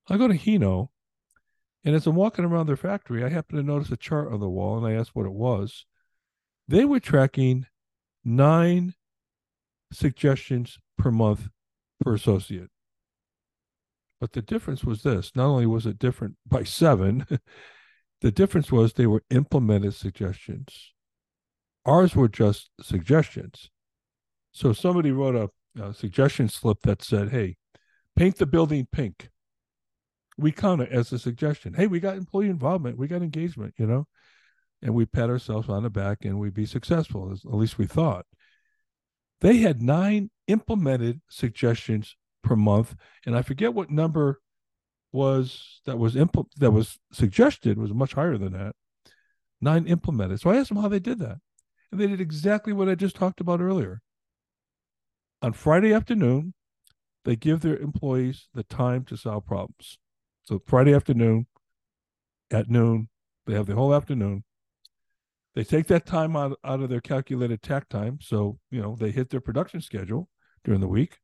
I 0.09 0.17
go 0.17 0.27
to 0.27 0.33
Hino, 0.37 0.89
and 1.85 1.95
as 1.95 2.07
I'm 2.07 2.15
walking 2.15 2.43
around 2.43 2.65
their 2.65 2.75
factory, 2.75 3.23
I 3.23 3.29
happen 3.29 3.57
to 3.57 3.63
notice 3.63 3.91
a 3.91 3.97
chart 3.97 4.33
on 4.33 4.39
the 4.39 4.49
wall, 4.49 4.77
and 4.77 4.87
I 4.87 4.99
asked 4.99 5.15
what 5.15 5.27
it 5.27 5.33
was. 5.33 5.85
They 6.67 6.83
were 6.83 6.99
tracking 6.99 7.67
nine 8.23 8.95
suggestions 9.93 10.79
per 10.97 11.11
month 11.11 11.47
per 12.03 12.15
associate. 12.15 12.71
But 14.19 14.33
the 14.33 14.41
difference 14.41 14.83
was 14.83 15.03
this 15.03 15.31
not 15.35 15.45
only 15.45 15.67
was 15.67 15.85
it 15.85 15.99
different 15.99 16.37
by 16.47 16.63
seven, 16.63 17.27
the 18.21 18.31
difference 18.31 18.71
was 18.71 18.93
they 18.93 19.05
were 19.05 19.23
implemented 19.29 19.93
suggestions. 19.93 20.93
Ours 21.85 22.15
were 22.15 22.27
just 22.27 22.71
suggestions. 22.81 23.69
So 24.51 24.73
somebody 24.73 25.11
wrote 25.11 25.35
a, 25.35 25.83
a 25.83 25.93
suggestion 25.93 26.49
slip 26.49 26.81
that 26.81 27.03
said, 27.03 27.29
hey, 27.29 27.57
paint 28.15 28.37
the 28.37 28.47
building 28.47 28.87
pink 28.91 29.29
we 30.37 30.51
count 30.51 30.81
it 30.81 30.91
as 30.91 31.11
a 31.11 31.19
suggestion. 31.19 31.73
Hey, 31.73 31.87
we 31.87 31.99
got 31.99 32.17
employee 32.17 32.49
involvement, 32.49 32.97
we 32.97 33.07
got 33.07 33.21
engagement, 33.21 33.73
you 33.77 33.87
know, 33.87 34.07
and 34.81 34.93
we 34.93 35.05
pat 35.05 35.29
ourselves 35.29 35.69
on 35.69 35.83
the 35.83 35.89
back 35.89 36.19
and 36.23 36.39
we'd 36.39 36.53
be 36.53 36.65
successful, 36.65 37.31
at 37.31 37.53
least 37.53 37.77
we 37.77 37.85
thought. 37.85 38.25
They 39.41 39.57
had 39.57 39.81
nine 39.81 40.29
implemented 40.47 41.21
suggestions 41.29 42.15
per 42.43 42.55
month, 42.55 42.95
and 43.25 43.35
I 43.35 43.41
forget 43.41 43.73
what 43.73 43.89
number 43.89 44.39
was 45.11 45.81
that 45.85 45.97
was 45.97 46.15
impl- 46.15 46.51
that 46.57 46.71
was 46.71 46.99
suggested 47.11 47.77
was 47.77 47.93
much 47.93 48.13
higher 48.13 48.37
than 48.37 48.53
that. 48.53 48.75
Nine 49.61 49.87
implemented. 49.87 50.41
So 50.41 50.49
I 50.49 50.57
asked 50.57 50.69
them 50.69 50.81
how 50.81 50.89
they 50.89 50.99
did 50.99 51.19
that, 51.19 51.37
and 51.91 51.99
they 51.99 52.07
did 52.07 52.21
exactly 52.21 52.73
what 52.73 52.89
I 52.89 52.95
just 52.95 53.15
talked 53.15 53.39
about 53.39 53.61
earlier. 53.61 54.01
On 55.41 55.53
Friday 55.53 55.93
afternoon, 55.93 56.53
they 57.23 57.35
give 57.35 57.61
their 57.61 57.77
employees 57.77 58.47
the 58.53 58.63
time 58.63 59.03
to 59.05 59.17
solve 59.17 59.45
problems. 59.45 59.97
So 60.45 60.61
Friday 60.65 60.93
afternoon 60.93 61.47
at 62.51 62.69
noon, 62.69 63.09
they 63.47 63.53
have 63.53 63.65
the 63.65 63.75
whole 63.75 63.93
afternoon. 63.93 64.43
They 65.55 65.63
take 65.63 65.87
that 65.87 66.05
time 66.05 66.35
out, 66.35 66.59
out 66.63 66.81
of 66.81 66.89
their 66.89 67.01
calculated 67.01 67.61
takt 67.61 67.89
time. 67.89 68.19
So, 68.21 68.59
you 68.69 68.81
know, 68.81 68.95
they 68.99 69.11
hit 69.11 69.29
their 69.29 69.41
production 69.41 69.81
schedule 69.81 70.29
during 70.63 70.81
the 70.81 70.87
week 70.87 71.17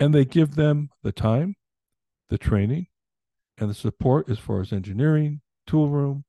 and 0.00 0.12
they 0.12 0.24
give 0.24 0.56
them 0.56 0.90
the 1.02 1.12
time, 1.12 1.54
the 2.28 2.38
training, 2.38 2.86
and 3.58 3.70
the 3.70 3.74
support 3.74 4.28
as 4.28 4.38
far 4.38 4.60
as 4.60 4.72
engineering, 4.72 5.40
tool 5.66 5.88
room, 5.88 6.24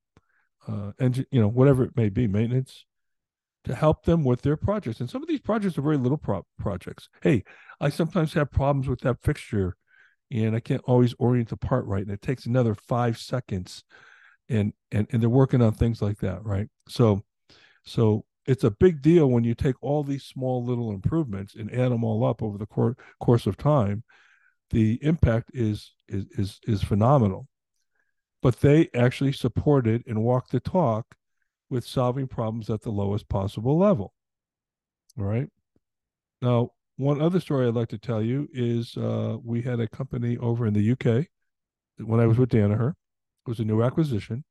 uh, 0.66 0.92
engine, 1.00 1.26
you 1.30 1.40
know, 1.40 1.48
whatever 1.48 1.82
it 1.82 1.96
may 1.96 2.08
be, 2.08 2.26
maintenance, 2.26 2.84
to 3.64 3.74
help 3.74 4.04
them 4.04 4.24
with 4.24 4.42
their 4.42 4.56
projects. 4.56 5.00
And 5.00 5.10
some 5.10 5.22
of 5.22 5.28
these 5.28 5.40
projects 5.40 5.76
are 5.76 5.82
very 5.82 5.96
little 5.96 6.18
pro- 6.18 6.46
projects. 6.58 7.08
Hey, 7.22 7.44
I 7.80 7.88
sometimes 7.88 8.34
have 8.34 8.50
problems 8.50 8.88
with 8.88 9.00
that 9.00 9.22
fixture 9.22 9.76
and 10.30 10.54
I 10.54 10.60
can't 10.60 10.82
always 10.84 11.14
orient 11.18 11.48
the 11.48 11.56
part 11.56 11.86
right, 11.86 12.02
and 12.02 12.10
it 12.10 12.22
takes 12.22 12.46
another 12.46 12.74
five 12.74 13.18
seconds, 13.18 13.84
and 14.48 14.72
and 14.92 15.06
and 15.10 15.22
they're 15.22 15.28
working 15.28 15.62
on 15.62 15.72
things 15.72 16.02
like 16.02 16.18
that, 16.18 16.44
right? 16.44 16.68
So, 16.88 17.22
so 17.84 18.24
it's 18.46 18.64
a 18.64 18.70
big 18.70 19.02
deal 19.02 19.28
when 19.28 19.44
you 19.44 19.54
take 19.54 19.76
all 19.82 20.02
these 20.02 20.24
small 20.24 20.64
little 20.64 20.90
improvements 20.90 21.54
and 21.54 21.70
add 21.72 21.92
them 21.92 22.04
all 22.04 22.24
up 22.24 22.42
over 22.42 22.58
the 22.58 22.66
cor- 22.66 22.96
course 23.20 23.46
of 23.46 23.56
time. 23.56 24.04
The 24.70 24.98
impact 25.02 25.50
is 25.54 25.94
is 26.08 26.26
is 26.32 26.60
is 26.66 26.82
phenomenal, 26.82 27.48
but 28.42 28.60
they 28.60 28.90
actually 28.94 29.32
supported 29.32 30.04
and 30.06 30.22
walked 30.22 30.52
the 30.52 30.60
talk 30.60 31.14
with 31.70 31.86
solving 31.86 32.26
problems 32.26 32.70
at 32.70 32.82
the 32.82 32.90
lowest 32.90 33.28
possible 33.28 33.78
level. 33.78 34.12
All 35.18 35.24
right. 35.24 35.48
Now, 36.40 36.70
one 36.98 37.22
other 37.22 37.38
story 37.38 37.66
I'd 37.66 37.74
like 37.74 37.88
to 37.90 37.98
tell 37.98 38.20
you 38.20 38.48
is 38.52 38.96
uh, 38.96 39.36
we 39.42 39.62
had 39.62 39.78
a 39.78 39.86
company 39.86 40.36
over 40.36 40.66
in 40.66 40.74
the 40.74 40.92
UK 40.92 41.26
when 41.98 42.18
I 42.18 42.26
was 42.26 42.38
with 42.38 42.50
Danaher. 42.50 42.90
It 42.90 43.48
was 43.48 43.60
a 43.60 43.64
new 43.64 43.84
acquisition. 43.84 44.44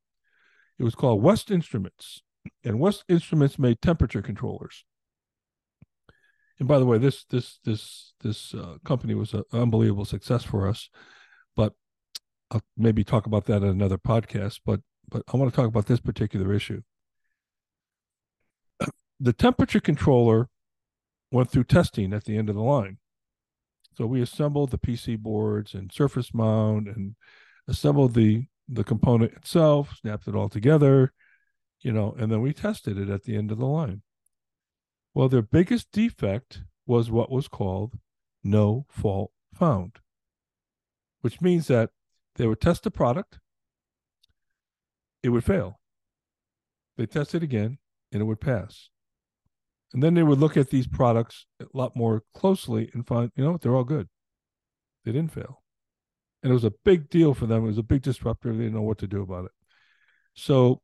It 0.80 0.86
was 0.86 0.96
called 0.96 1.22
West 1.22 1.52
Instruments, 1.52 2.22
and 2.64 2.80
West 2.80 3.04
Instruments 3.10 3.60
made 3.60 3.82
temperature 3.82 4.22
controllers. 4.22 4.86
And 6.58 6.70
by 6.70 6.80
the 6.80 6.86
way, 6.86 6.98
this 6.98 7.26
this 7.26 7.60
this 7.66 8.14
this 8.22 8.54
uh, 8.54 8.78
company 8.86 9.14
was 9.14 9.34
an 9.34 9.44
unbelievable 9.52 10.06
success 10.06 10.44
for 10.46 10.70
us. 10.70 10.90
But 11.54 11.74
I'll 12.50 12.64
maybe 12.78 13.04
talk 13.04 13.26
about 13.26 13.46
that 13.48 13.62
in 13.62 13.68
another 13.68 13.98
podcast. 13.98 14.62
But 14.66 14.80
but 15.10 15.24
I 15.32 15.36
want 15.36 15.52
to 15.52 15.56
talk 15.56 15.68
about 15.68 15.88
this 15.88 16.00
particular 16.00 16.54
issue. 16.54 16.82
The 19.20 19.34
temperature 19.34 19.82
controller 19.82 20.48
went 21.32 21.50
through 21.50 21.66
testing 21.66 22.14
at 22.14 22.26
the 22.26 22.38
end 22.38 22.50
of 22.50 22.56
the 22.56 22.62
line. 22.62 22.98
So 23.96 24.06
we 24.06 24.22
assembled 24.22 24.72
the 24.72 24.78
PC 24.78 25.18
boards 25.18 25.74
and 25.74 25.92
surface 25.92 26.34
mount 26.34 26.88
and 26.88 27.16
assembled 27.68 28.14
the 28.14 28.46
the 28.70 28.84
component 28.84 29.34
itself, 29.34 29.96
snapped 30.02 30.28
it 30.28 30.36
all 30.36 30.50
together, 30.50 31.14
you 31.82 31.92
know, 31.92 32.16
and 32.20 32.32
then 32.32 32.42
we 32.42 32.54
tested 32.54 32.98
it 32.98 33.10
at 33.10 33.24
the 33.24 33.36
end 33.36 33.52
of 33.52 33.58
the 33.58 33.66
line. 33.66 34.02
Well, 35.14 35.30
their 35.30 35.42
biggest 35.42 35.92
defect 35.92 36.64
was 36.86 37.10
what 37.10 37.32
was 37.32 37.48
called 37.48 37.98
no 38.44 38.86
fault 38.90 39.32
found, 39.54 40.00
which 41.22 41.42
means 41.42 41.68
that 41.68 41.92
they 42.36 42.46
would 42.46 42.62
test 42.62 42.84
the 42.84 42.92
product, 42.92 43.40
it 45.24 45.30
would 45.30 45.44
fail. 45.44 45.80
They 46.98 47.06
test 47.06 47.36
it 47.36 47.44
again, 47.44 47.78
and 48.12 48.22
it 48.22 48.26
would 48.26 48.42
pass. 48.42 48.90
And 49.94 50.04
then 50.04 50.14
they 50.14 50.24
would 50.24 50.40
look 50.40 50.58
at 50.58 50.70
these 50.70 50.88
products 50.88 51.46
a 51.62 51.66
lot 51.74 51.96
more 51.96 52.24
closely 52.34 52.90
and 52.94 53.08
find, 53.08 53.32
you 53.36 53.44
know 53.44 53.52
what, 53.52 53.62
they're 53.62 53.76
all 53.76 53.84
good. 53.84 54.08
They 55.06 55.12
didn't 55.12 55.32
fail. 55.32 55.64
And 56.44 56.52
it 56.52 56.54
was 56.54 56.66
a 56.66 56.74
big 56.84 57.10
deal 57.10 57.34
for 57.34 57.46
them. 57.46 57.64
It 57.64 57.68
was 57.68 57.78
a 57.78 57.84
big 57.84 58.02
disruptor. 58.02 58.52
They 58.52 58.64
didn't 58.64 58.76
know 58.76 58.82
what 58.82 59.00
to 59.00 59.08
do 59.08 59.22
about 59.22 59.46
it. 59.46 59.52
So 60.34 60.82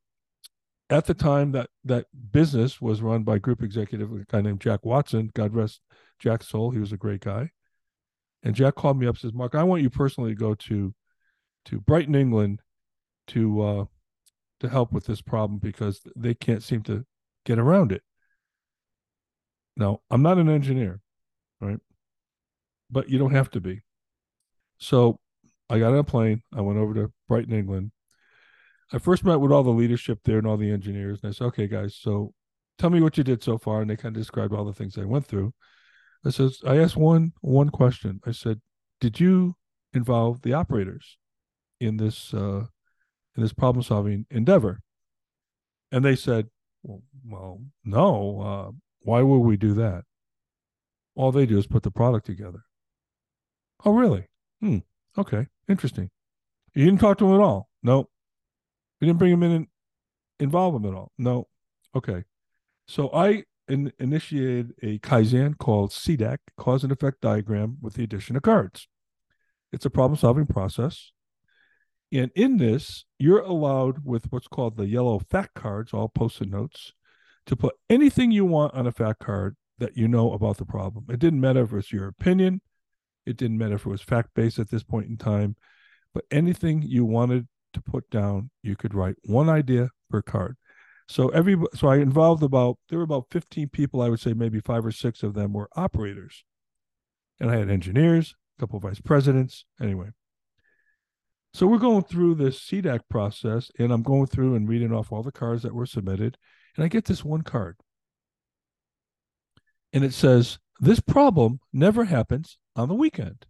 at 0.89 1.05
the 1.05 1.13
time 1.13 1.51
that 1.51 1.69
that 1.85 2.05
business 2.31 2.81
was 2.81 3.01
run 3.01 3.23
by 3.23 3.37
group 3.37 3.61
executive, 3.61 4.11
a 4.11 4.25
guy 4.29 4.41
named 4.41 4.61
Jack 4.61 4.85
Watson, 4.85 5.31
God 5.33 5.53
rest 5.53 5.81
Jack's 6.19 6.47
soul. 6.47 6.71
He 6.71 6.79
was 6.79 6.91
a 6.91 6.97
great 6.97 7.21
guy. 7.21 7.51
And 8.43 8.55
Jack 8.55 8.75
called 8.75 8.99
me 8.99 9.07
up, 9.07 9.17
says, 9.17 9.33
Mark, 9.33 9.55
I 9.55 9.63
want 9.63 9.81
you 9.81 9.89
personally 9.89 10.31
to 10.31 10.39
go 10.39 10.53
to 10.55 10.93
to 11.65 11.79
Brighton, 11.79 12.15
England 12.15 12.61
to 13.27 13.61
uh, 13.61 13.85
to 14.59 14.69
help 14.69 14.91
with 14.91 15.05
this 15.05 15.21
problem 15.21 15.59
because 15.59 16.01
they 16.15 16.33
can't 16.33 16.63
seem 16.63 16.83
to 16.83 17.05
get 17.45 17.59
around 17.59 17.91
it. 17.91 18.03
Now, 19.75 20.01
I'm 20.09 20.21
not 20.21 20.37
an 20.37 20.49
engineer, 20.49 20.99
right? 21.59 21.79
But 22.91 23.09
you 23.09 23.17
don't 23.17 23.33
have 23.33 23.49
to 23.51 23.59
be. 23.59 23.81
So 24.77 25.19
I 25.69 25.79
got 25.79 25.93
on 25.93 25.99
a 25.99 26.03
plane. 26.03 26.43
I 26.55 26.61
went 26.61 26.79
over 26.79 26.93
to 26.93 27.11
Brighton, 27.27 27.53
England. 27.53 27.91
I 28.91 28.99
first 28.99 29.23
met 29.23 29.39
with 29.39 29.51
all 29.51 29.63
the 29.63 29.71
leadership 29.71 30.19
there 30.23 30.37
and 30.37 30.45
all 30.45 30.57
the 30.57 30.69
engineers. 30.69 31.19
And 31.23 31.29
I 31.29 31.33
said, 31.33 31.45
okay, 31.45 31.67
guys, 31.67 31.97
so 31.99 32.33
tell 32.77 32.91
me 32.91 33.01
what 33.01 33.17
you 33.17 33.23
did 33.23 33.41
so 33.41 33.57
far. 33.57 33.81
And 33.81 33.89
they 33.89 33.95
kind 33.95 34.15
of 34.15 34.21
described 34.21 34.53
all 34.53 34.65
the 34.65 34.73
things 34.73 34.97
I 34.97 35.05
went 35.05 35.25
through. 35.25 35.53
I 36.25 36.29
says, 36.29 36.59
I 36.65 36.77
asked 36.77 36.95
one 36.95 37.33
one 37.41 37.69
question. 37.69 38.21
I 38.25 38.31
said, 38.31 38.61
did 39.01 39.19
you 39.19 39.55
involve 39.93 40.41
the 40.41 40.53
operators 40.53 41.17
in 41.79 41.97
this 41.97 42.33
uh, 42.33 42.65
in 43.35 43.43
this 43.43 43.53
problem 43.53 43.83
solving 43.83 44.25
endeavor? 44.29 44.81
And 45.91 46.05
they 46.05 46.15
said, 46.15 46.47
well, 46.83 47.01
well 47.25 47.61
no. 47.83 48.75
Why 49.03 49.21
would 49.21 49.39
we 49.39 49.57
do 49.57 49.73
that? 49.75 50.03
All 51.15 51.31
they 51.31 51.45
do 51.45 51.57
is 51.57 51.67
put 51.67 51.83
the 51.83 51.91
product 51.91 52.25
together. 52.25 52.63
Oh, 53.85 53.93
really? 53.93 54.27
Hmm. 54.61 54.79
Okay. 55.17 55.47
Interesting. 55.67 56.09
You 56.73 56.85
didn't 56.85 56.99
talk 56.99 57.17
to 57.19 57.25
them 57.25 57.35
at 57.35 57.41
all? 57.41 57.69
No. 57.83 58.09
You 58.99 59.07
didn't 59.07 59.19
bring 59.19 59.31
them 59.31 59.43
in 59.43 59.51
and 59.51 59.67
involve 60.39 60.73
them 60.73 60.91
at 60.91 60.97
all? 60.97 61.11
No. 61.17 61.47
Okay. 61.95 62.23
So 62.87 63.09
I 63.13 63.43
in, 63.67 63.91
initiated 63.99 64.73
a 64.81 64.99
Kaizen 64.99 65.57
called 65.57 65.91
CEDAC, 65.91 66.37
cause 66.57 66.83
and 66.83 66.91
effect 66.91 67.21
diagram 67.21 67.77
with 67.81 67.93
the 67.93 68.03
addition 68.03 68.35
of 68.35 68.41
cards. 68.41 68.87
It's 69.71 69.85
a 69.85 69.89
problem 69.89 70.17
solving 70.17 70.45
process. 70.45 71.11
And 72.11 72.31
in 72.35 72.57
this, 72.57 73.05
you're 73.17 73.39
allowed 73.39 74.05
with 74.05 74.31
what's 74.31 74.47
called 74.47 74.77
the 74.77 74.87
yellow 74.87 75.19
fact 75.19 75.55
cards, 75.55 75.93
all 75.93 76.09
post 76.09 76.41
it 76.41 76.49
notes, 76.49 76.93
to 77.45 77.55
put 77.55 77.75
anything 77.89 78.31
you 78.31 78.45
want 78.45 78.73
on 78.73 78.87
a 78.87 78.91
fact 78.91 79.19
card 79.19 79.55
that 79.79 79.97
you 79.97 80.07
know 80.07 80.33
about 80.33 80.57
the 80.57 80.65
problem. 80.65 81.05
It 81.09 81.19
didn't 81.19 81.41
matter 81.41 81.63
if 81.63 81.71
it 81.71 81.75
was 81.75 81.91
your 81.91 82.07
opinion, 82.07 82.61
it 83.25 83.37
didn't 83.37 83.57
matter 83.57 83.75
if 83.75 83.85
it 83.85 83.89
was 83.89 84.01
fact 84.01 84.29
based 84.35 84.59
at 84.59 84.69
this 84.69 84.83
point 84.83 85.07
in 85.07 85.17
time, 85.17 85.55
but 86.13 86.25
anything 86.31 86.81
you 86.81 87.05
wanted 87.05 87.47
to 87.73 87.81
put 87.81 88.09
down, 88.09 88.49
you 88.61 88.75
could 88.75 88.93
write 88.93 89.15
one 89.23 89.49
idea 89.49 89.89
per 90.09 90.21
card. 90.21 90.57
So 91.07 91.29
every 91.29 91.57
so 91.73 91.87
I 91.89 91.97
involved 91.97 92.43
about 92.43 92.77
there 92.89 92.99
were 92.99 93.03
about 93.03 93.27
15 93.31 93.69
people, 93.69 94.01
I 94.01 94.09
would 94.09 94.19
say 94.19 94.33
maybe 94.33 94.59
five 94.59 94.85
or 94.85 94.91
six 94.91 95.21
of 95.23 95.33
them 95.33 95.53
were 95.53 95.69
operators. 95.75 96.43
And 97.39 97.51
I 97.51 97.57
had 97.57 97.69
engineers, 97.69 98.35
a 98.57 98.61
couple 98.61 98.77
of 98.77 98.83
vice 98.83 99.01
presidents, 99.01 99.65
anyway. 99.81 100.09
So 101.53 101.67
we're 101.67 101.77
going 101.77 102.03
through 102.03 102.35
this 102.35 102.59
CEDAC 102.59 103.01
process, 103.09 103.69
and 103.77 103.91
I'm 103.91 104.01
going 104.01 104.27
through 104.27 104.55
and 104.55 104.67
reading 104.67 104.91
off 104.91 105.11
all 105.11 105.21
the 105.21 105.31
cards 105.31 105.61
that 105.63 105.75
were 105.75 105.85
submitted, 105.85 106.37
and 106.75 106.83
I 106.83 106.87
get 106.87 107.05
this 107.05 107.23
one 107.23 107.41
card. 107.41 107.77
And 109.91 110.03
it 110.03 110.13
says, 110.13 110.57
This 110.79 110.99
problem 110.99 111.59
never 111.71 112.05
happens 112.05 112.57
on 112.75 112.87
the 112.89 112.95
weekend. 112.95 113.45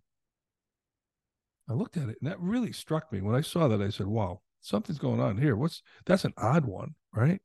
I 1.69 1.73
looked 1.73 1.95
at 1.95 2.09
it 2.09 2.17
and 2.21 2.29
that 2.29 2.39
really 2.39 2.73
struck 2.73 3.11
me. 3.11 3.21
When 3.21 3.35
I 3.35 3.41
saw 3.41 3.67
that, 3.69 3.81
I 3.81 3.89
said, 3.89 4.07
Wow, 4.07 4.41
something's 4.61 4.99
going 4.99 5.21
on 5.21 5.37
here. 5.37 5.55
What's 5.55 5.81
that's 6.05 6.25
an 6.25 6.33
odd 6.37 6.65
one, 6.65 6.95
right? 7.13 7.41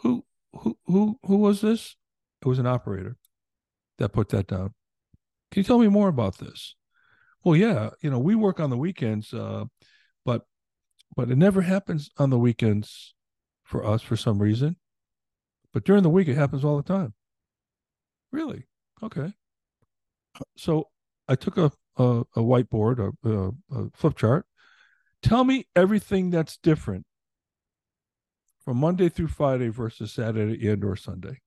Who 0.00 0.24
who 0.52 0.76
who 0.86 1.18
who 1.24 1.36
was 1.36 1.60
this? 1.60 1.96
It 2.42 2.48
was 2.48 2.58
an 2.58 2.66
operator 2.66 3.16
that 3.98 4.10
put 4.10 4.28
that 4.30 4.48
down. 4.48 4.74
Can 5.50 5.60
you 5.60 5.64
tell 5.64 5.78
me 5.78 5.88
more 5.88 6.08
about 6.08 6.38
this? 6.38 6.74
Well, 7.44 7.56
yeah, 7.56 7.90
you 8.00 8.10
know, 8.10 8.18
we 8.18 8.34
work 8.34 8.60
on 8.60 8.70
the 8.70 8.76
weekends, 8.76 9.32
uh, 9.32 9.64
but 10.24 10.42
but 11.16 11.30
it 11.30 11.38
never 11.38 11.62
happens 11.62 12.10
on 12.18 12.30
the 12.30 12.38
weekends 12.38 13.14
for 13.72 13.84
us 13.84 14.02
for 14.02 14.16
some 14.16 14.40
reason. 14.40 14.76
But 15.72 15.84
during 15.84 16.04
the 16.04 16.10
week, 16.10 16.28
it 16.28 16.36
happens 16.36 16.64
all 16.64 16.76
the 16.76 16.82
time. 16.82 17.14
Really? 18.30 18.66
Okay. 19.02 19.32
So 20.56 20.88
I 21.26 21.34
took 21.34 21.56
a 21.56 21.72
a, 21.96 22.22
a 22.36 22.40
whiteboard, 22.40 22.98
a, 22.98 23.28
a, 23.28 23.48
a 23.70 23.90
flip 23.94 24.16
chart. 24.16 24.46
Tell 25.22 25.44
me 25.44 25.66
everything 25.76 26.30
that's 26.30 26.56
different 26.56 27.04
from 28.64 28.78
Monday 28.78 29.08
through 29.08 29.28
Friday 29.28 29.68
versus 29.68 30.12
Saturday 30.12 30.68
and 30.68 30.84
or 30.84 30.96
Sunday. 30.96 31.40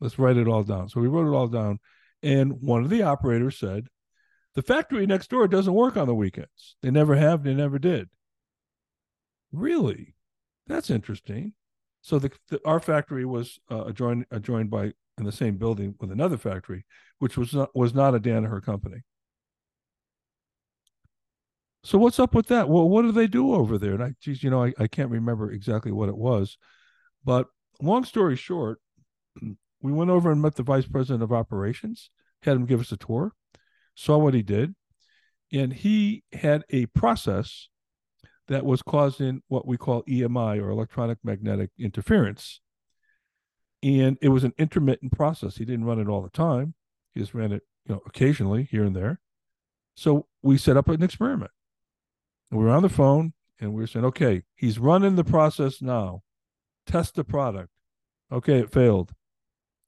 Let's 0.00 0.18
write 0.18 0.36
it 0.36 0.48
all 0.48 0.64
down. 0.64 0.88
So 0.88 1.00
we 1.00 1.08
wrote 1.08 1.28
it 1.28 1.36
all 1.36 1.46
down. 1.46 1.78
And 2.22 2.60
one 2.60 2.82
of 2.82 2.90
the 2.90 3.02
operators 3.02 3.58
said, 3.58 3.86
the 4.54 4.62
factory 4.62 5.06
next 5.06 5.30
door 5.30 5.46
doesn't 5.48 5.72
work 5.72 5.96
on 5.96 6.06
the 6.06 6.14
weekends. 6.14 6.76
They 6.82 6.90
never 6.90 7.16
have, 7.16 7.42
they 7.42 7.54
never 7.54 7.78
did. 7.78 8.08
Really? 9.52 10.14
That's 10.66 10.90
interesting. 10.90 11.52
So 12.04 12.18
the, 12.18 12.30
the 12.50 12.60
our 12.66 12.80
factory 12.80 13.24
was 13.24 13.58
uh, 13.70 13.86
adjoined 13.86 14.26
adjoined 14.30 14.68
by 14.68 14.92
in 15.16 15.24
the 15.24 15.32
same 15.32 15.56
building 15.56 15.94
with 15.98 16.12
another 16.12 16.36
factory, 16.36 16.84
which 17.18 17.38
was 17.38 17.54
not 17.54 17.74
was 17.74 17.94
not 17.94 18.14
a 18.14 18.20
Danaher 18.20 18.62
company. 18.62 18.98
So 21.82 21.96
what's 21.96 22.20
up 22.20 22.34
with 22.34 22.48
that? 22.48 22.68
Well, 22.68 22.90
what 22.90 23.02
do 23.02 23.12
they 23.12 23.26
do 23.26 23.54
over 23.54 23.78
there? 23.78 23.94
And 23.94 24.02
I, 24.02 24.14
geez, 24.20 24.42
you 24.42 24.50
know, 24.50 24.64
I, 24.64 24.74
I 24.78 24.86
can't 24.86 25.10
remember 25.10 25.50
exactly 25.50 25.92
what 25.92 26.10
it 26.10 26.16
was, 26.16 26.58
but 27.24 27.46
long 27.80 28.04
story 28.04 28.36
short, 28.36 28.80
we 29.80 29.92
went 29.92 30.10
over 30.10 30.30
and 30.30 30.42
met 30.42 30.56
the 30.56 30.62
vice 30.62 30.86
president 30.86 31.22
of 31.22 31.32
operations, 31.32 32.10
had 32.42 32.56
him 32.56 32.66
give 32.66 32.80
us 32.80 32.92
a 32.92 32.98
tour, 32.98 33.32
saw 33.94 34.18
what 34.18 34.34
he 34.34 34.42
did, 34.42 34.74
and 35.52 35.72
he 35.72 36.22
had 36.34 36.64
a 36.68 36.84
process 36.86 37.68
that 38.48 38.64
was 38.64 38.82
causing 38.82 39.42
what 39.48 39.66
we 39.66 39.76
call 39.76 40.02
EMI 40.04 40.62
or 40.62 40.70
electronic 40.70 41.18
magnetic 41.24 41.70
interference. 41.78 42.60
And 43.82 44.18
it 44.22 44.28
was 44.28 44.44
an 44.44 44.54
intermittent 44.58 45.12
process. 45.12 45.56
He 45.56 45.64
didn't 45.64 45.84
run 45.84 46.00
it 46.00 46.08
all 46.08 46.22
the 46.22 46.30
time. 46.30 46.74
He 47.14 47.20
just 47.20 47.34
ran 47.34 47.52
it, 47.52 47.62
you 47.86 47.94
know, 47.94 48.02
occasionally 48.06 48.68
here 48.70 48.84
and 48.84 48.96
there. 48.96 49.20
So 49.94 50.26
we 50.42 50.58
set 50.58 50.76
up 50.76 50.88
an 50.88 51.02
experiment. 51.02 51.50
And 52.50 52.58
we 52.58 52.66
were 52.66 52.72
on 52.72 52.82
the 52.82 52.88
phone 52.88 53.32
and 53.60 53.72
we 53.72 53.80
were 53.80 53.86
saying, 53.86 54.04
okay, 54.06 54.42
he's 54.56 54.78
running 54.78 55.16
the 55.16 55.24
process 55.24 55.80
now. 55.80 56.22
Test 56.86 57.14
the 57.14 57.24
product. 57.24 57.70
Okay, 58.32 58.58
it 58.58 58.72
failed. 58.72 59.12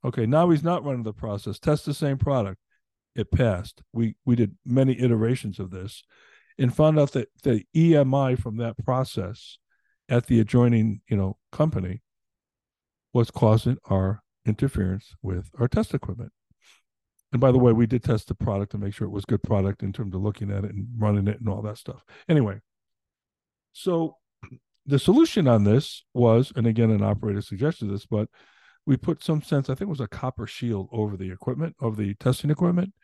Okay, 0.04 0.26
now 0.26 0.50
he's 0.50 0.62
not 0.62 0.84
running 0.84 1.02
the 1.02 1.12
process. 1.12 1.58
Test 1.58 1.84
the 1.84 1.94
same 1.94 2.16
product. 2.16 2.60
It 3.14 3.30
passed. 3.30 3.82
We 3.92 4.14
we 4.24 4.36
did 4.36 4.56
many 4.64 5.00
iterations 5.00 5.58
of 5.58 5.70
this 5.70 6.04
and 6.58 6.74
found 6.74 6.98
out 6.98 7.12
that 7.12 7.28
the 7.42 7.64
EMI 7.74 8.38
from 8.38 8.56
that 8.58 8.76
process 8.84 9.58
at 10.08 10.26
the 10.26 10.40
adjoining, 10.40 11.00
you 11.08 11.16
know, 11.16 11.36
company 11.52 12.02
was 13.12 13.30
causing 13.30 13.76
our 13.86 14.22
interference 14.44 15.14
with 15.22 15.50
our 15.58 15.68
test 15.68 15.94
equipment. 15.94 16.32
And 17.32 17.40
by 17.40 17.50
the 17.50 17.58
way, 17.58 17.72
we 17.72 17.86
did 17.86 18.04
test 18.04 18.28
the 18.28 18.34
product 18.34 18.72
to 18.72 18.78
make 18.78 18.94
sure 18.94 19.06
it 19.06 19.10
was 19.10 19.24
good 19.24 19.42
product 19.42 19.82
in 19.82 19.92
terms 19.92 20.14
of 20.14 20.22
looking 20.22 20.50
at 20.50 20.64
it 20.64 20.72
and 20.72 20.86
running 20.96 21.28
it 21.28 21.40
and 21.40 21.48
all 21.48 21.62
that 21.62 21.78
stuff. 21.78 22.04
Anyway, 22.28 22.60
so 23.72 24.16
the 24.86 24.98
solution 24.98 25.48
on 25.48 25.64
this 25.64 26.04
was, 26.14 26.52
and 26.54 26.66
again, 26.66 26.90
an 26.90 27.02
operator 27.02 27.42
suggested 27.42 27.86
this, 27.86 28.06
but 28.06 28.28
we 28.86 28.96
put 28.96 29.22
some 29.22 29.42
sense, 29.42 29.68
I 29.68 29.74
think 29.74 29.88
it 29.88 29.90
was 29.90 30.00
a 30.00 30.06
copper 30.06 30.46
shield 30.46 30.88
over 30.92 31.16
the 31.16 31.30
equipment, 31.30 31.74
of 31.80 31.96
the 31.96 32.14
testing 32.14 32.50
equipment, 32.50 32.94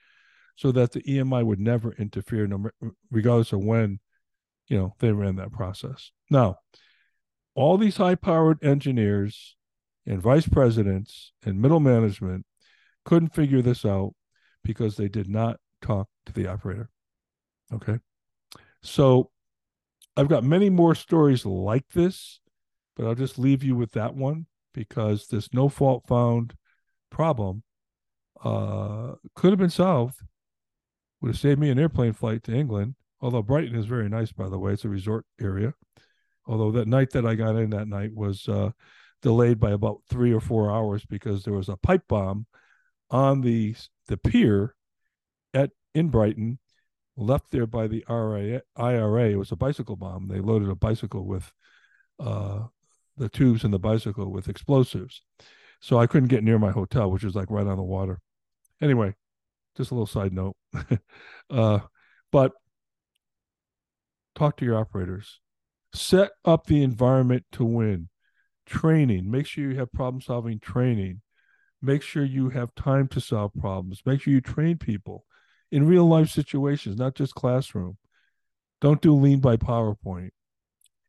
so 0.56 0.72
that 0.72 0.92
the 0.92 1.02
EMI 1.02 1.44
would 1.44 1.60
never 1.60 1.92
interfere, 1.92 2.46
no, 2.46 2.70
regardless 3.10 3.52
of 3.52 3.64
when, 3.64 4.00
you 4.68 4.76
know, 4.76 4.94
they 4.98 5.12
ran 5.12 5.36
that 5.36 5.52
process. 5.52 6.10
Now, 6.30 6.56
all 7.54 7.78
these 7.78 7.96
high-powered 7.96 8.62
engineers 8.62 9.56
and 10.06 10.20
vice 10.20 10.48
presidents 10.48 11.32
and 11.44 11.60
middle 11.60 11.80
management 11.80 12.46
couldn't 13.04 13.34
figure 13.34 13.62
this 13.62 13.84
out 13.84 14.14
because 14.62 14.96
they 14.96 15.08
did 15.08 15.28
not 15.28 15.58
talk 15.80 16.08
to 16.26 16.32
the 16.32 16.46
operator. 16.46 16.88
Okay. 17.72 17.98
So 18.82 19.30
I've 20.16 20.28
got 20.28 20.44
many 20.44 20.70
more 20.70 20.94
stories 20.94 21.46
like 21.46 21.88
this, 21.90 22.40
but 22.96 23.06
I'll 23.06 23.14
just 23.14 23.38
leave 23.38 23.62
you 23.64 23.74
with 23.76 23.92
that 23.92 24.14
one 24.14 24.46
because 24.74 25.26
this 25.26 25.52
no 25.52 25.68
fault 25.68 26.04
found 26.06 26.54
problem 27.10 27.62
uh, 28.42 29.12
could 29.34 29.50
have 29.50 29.58
been 29.58 29.70
solved. 29.70 30.20
Would 31.22 31.28
have 31.28 31.38
saved 31.38 31.60
me 31.60 31.70
an 31.70 31.78
airplane 31.78 32.12
flight 32.12 32.42
to 32.44 32.54
England. 32.54 32.96
Although 33.20 33.42
Brighton 33.42 33.76
is 33.76 33.86
very 33.86 34.08
nice, 34.08 34.32
by 34.32 34.48
the 34.48 34.58
way, 34.58 34.72
it's 34.72 34.84
a 34.84 34.88
resort 34.88 35.24
area. 35.40 35.72
Although 36.46 36.72
that 36.72 36.88
night 36.88 37.10
that 37.10 37.24
I 37.24 37.36
got 37.36 37.54
in 37.54 37.70
that 37.70 37.86
night 37.86 38.12
was 38.12 38.48
uh, 38.48 38.70
delayed 39.22 39.60
by 39.60 39.70
about 39.70 40.02
three 40.10 40.32
or 40.32 40.40
four 40.40 40.72
hours 40.72 41.04
because 41.04 41.44
there 41.44 41.54
was 41.54 41.68
a 41.68 41.76
pipe 41.76 42.02
bomb 42.08 42.46
on 43.08 43.40
the 43.40 43.76
the 44.08 44.16
pier 44.16 44.74
at 45.54 45.70
in 45.94 46.08
Brighton, 46.08 46.58
left 47.16 47.52
there 47.52 47.66
by 47.66 47.86
the 47.86 48.04
IRA. 48.08 48.62
IRA. 48.74 49.30
It 49.30 49.38
was 49.38 49.52
a 49.52 49.56
bicycle 49.56 49.94
bomb. 49.94 50.26
They 50.26 50.40
loaded 50.40 50.70
a 50.70 50.74
bicycle 50.74 51.24
with 51.24 51.52
uh, 52.18 52.64
the 53.16 53.28
tubes 53.28 53.62
in 53.62 53.70
the 53.70 53.78
bicycle 53.78 54.32
with 54.32 54.48
explosives. 54.48 55.22
So 55.80 55.98
I 55.98 56.08
couldn't 56.08 56.30
get 56.30 56.42
near 56.42 56.58
my 56.58 56.72
hotel, 56.72 57.12
which 57.12 57.24
was 57.24 57.36
like 57.36 57.50
right 57.50 57.66
on 57.66 57.76
the 57.76 57.82
water. 57.84 58.20
Anyway, 58.80 59.14
just 59.76 59.90
a 59.90 59.94
little 59.94 60.06
side 60.06 60.32
note. 60.32 60.56
uh, 61.50 61.80
but 62.30 62.52
talk 64.34 64.56
to 64.58 64.64
your 64.64 64.78
operators. 64.78 65.40
Set 65.94 66.30
up 66.44 66.66
the 66.66 66.82
environment 66.82 67.44
to 67.52 67.64
win. 67.64 68.08
Training. 68.66 69.30
Make 69.30 69.46
sure 69.46 69.70
you 69.70 69.78
have 69.78 69.92
problem 69.92 70.20
solving 70.20 70.58
training. 70.58 71.20
Make 71.80 72.02
sure 72.02 72.24
you 72.24 72.50
have 72.50 72.74
time 72.74 73.08
to 73.08 73.20
solve 73.20 73.52
problems. 73.58 74.02
Make 74.06 74.22
sure 74.22 74.32
you 74.32 74.40
train 74.40 74.78
people 74.78 75.24
in 75.70 75.86
real 75.86 76.06
life 76.06 76.30
situations, 76.30 76.96
not 76.96 77.14
just 77.14 77.34
classroom. 77.34 77.98
Don't 78.80 79.00
do 79.00 79.14
lean 79.14 79.40
by 79.40 79.56
PowerPoint. 79.56 80.30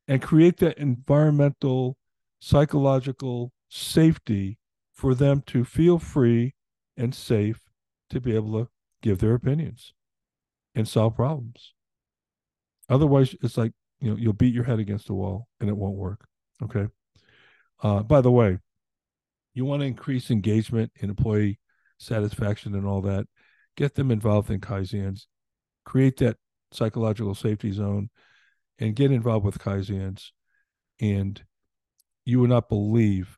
And 0.08 0.22
create 0.22 0.58
that 0.58 0.78
environmental, 0.78 1.98
psychological 2.40 3.54
safety 3.70 4.58
for 4.94 5.16
them 5.16 5.44
to 5.48 5.64
feel 5.64 5.98
free 5.98 6.56
and 6.98 7.16
safe 7.16 7.60
to 8.14 8.22
be 8.22 8.36
able 8.36 8.54
to 8.54 8.70
give 9.02 9.20
their 9.20 9.34
opinions 9.34 9.94
and 10.76 10.88
solve 10.88 11.16
problems. 11.16 11.74
Otherwise, 12.90 13.36
it's 13.42 13.58
like, 13.58 13.74
you 14.00 14.10
know, 14.10 14.18
you'll 14.18 14.34
beat 14.34 14.54
your 14.54 14.64
head 14.64 14.80
against 14.80 15.08
the 15.08 15.14
wall 15.14 15.48
and 15.60 15.70
it 15.70 15.78
won't 15.78 15.96
work. 15.96 16.26
Okay. 16.64 16.88
Uh, 17.82 18.02
by 18.02 18.22
the 18.22 18.32
way, 18.32 18.58
you 19.54 19.66
want 19.66 19.82
to 19.82 19.86
increase 19.86 20.32
engagement 20.32 20.92
and 21.02 21.10
employee 21.10 21.60
satisfaction 21.98 22.76
and 22.76 22.88
all 22.88 23.02
that. 23.02 23.26
Get 23.76 23.96
them 23.96 24.12
involved 24.12 24.50
in 24.50 24.60
Kaizens, 24.60 25.26
create 25.86 26.18
that 26.18 26.38
psychological 26.72 27.36
safety 27.36 27.72
zone, 27.72 28.10
and 28.80 28.96
get 28.96 29.12
involved 29.12 29.46
with 29.46 29.60
Kaizens. 29.60 30.30
And 31.00 31.42
you 32.26 32.40
will 32.40 32.48
not 32.48 32.70
believe 32.70 33.38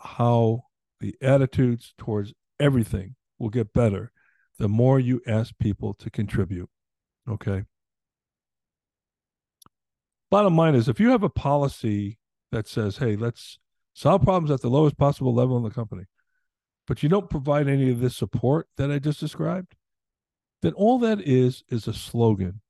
how 0.00 0.64
the 1.00 1.14
attitudes 1.20 1.94
towards 1.98 2.32
everything 2.60 3.15
will 3.38 3.50
get 3.50 3.72
better 3.72 4.12
the 4.58 4.68
more 4.68 4.98
you 4.98 5.20
ask 5.26 5.56
people 5.58 5.94
to 5.94 6.10
contribute. 6.10 6.70
Okay. 7.28 7.64
Bottom 10.30 10.56
line 10.56 10.74
is 10.74 10.88
if 10.88 10.98
you 10.98 11.10
have 11.10 11.22
a 11.22 11.28
policy 11.28 12.18
that 12.52 12.66
says, 12.66 12.96
hey, 12.96 13.16
let's 13.16 13.58
solve 13.94 14.22
problems 14.22 14.50
at 14.50 14.60
the 14.60 14.70
lowest 14.70 14.96
possible 14.96 15.34
level 15.34 15.56
in 15.56 15.62
the 15.62 15.70
company, 15.70 16.04
but 16.86 17.02
you 17.02 17.08
don't 17.08 17.30
provide 17.30 17.68
any 17.68 17.90
of 17.90 18.00
this 18.00 18.16
support 18.16 18.68
that 18.76 18.90
I 18.90 18.98
just 18.98 19.20
described, 19.20 19.74
then 20.62 20.72
all 20.72 20.98
that 21.00 21.20
is 21.20 21.64
is 21.68 21.86
a 21.86 21.92
slogan. 21.92 22.60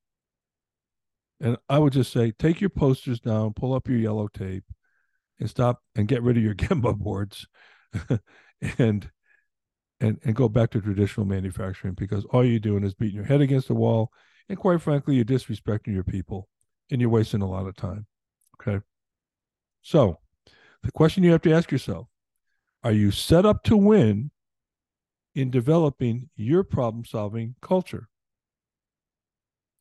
And 1.40 1.56
I 1.68 1.78
would 1.78 1.92
just 1.92 2.12
say, 2.12 2.32
take 2.32 2.60
your 2.60 2.70
posters 2.70 3.20
down, 3.20 3.52
pull 3.52 3.74
up 3.74 3.88
your 3.88 3.98
yellow 3.98 4.28
tape, 4.28 4.64
and 5.38 5.50
stop 5.50 5.82
and 5.94 6.08
get 6.08 6.22
rid 6.22 6.36
of 6.36 6.42
your 6.42 6.54
Gemba 6.54 6.96
boards, 6.96 7.46
and 8.78 9.10
and 10.00 10.18
and 10.24 10.34
go 10.34 10.48
back 10.48 10.70
to 10.70 10.80
traditional 10.80 11.26
manufacturing 11.26 11.94
because 11.94 12.24
all 12.26 12.44
you're 12.44 12.58
doing 12.58 12.84
is 12.84 12.94
beating 12.94 13.16
your 13.16 13.24
head 13.24 13.40
against 13.40 13.68
the 13.68 13.74
wall, 13.74 14.10
and 14.48 14.58
quite 14.58 14.80
frankly, 14.80 15.16
you're 15.16 15.24
disrespecting 15.24 15.94
your 15.94 16.04
people, 16.04 16.48
and 16.90 17.00
you're 17.00 17.10
wasting 17.10 17.42
a 17.42 17.48
lot 17.48 17.66
of 17.66 17.76
time. 17.76 18.06
Okay. 18.60 18.84
So, 19.82 20.18
the 20.82 20.92
question 20.92 21.24
you 21.24 21.32
have 21.32 21.42
to 21.42 21.52
ask 21.52 21.70
yourself: 21.70 22.08
Are 22.84 22.92
you 22.92 23.10
set 23.10 23.46
up 23.46 23.62
to 23.64 23.76
win 23.76 24.30
in 25.34 25.50
developing 25.50 26.30
your 26.36 26.62
problem-solving 26.62 27.56
culture? 27.60 28.08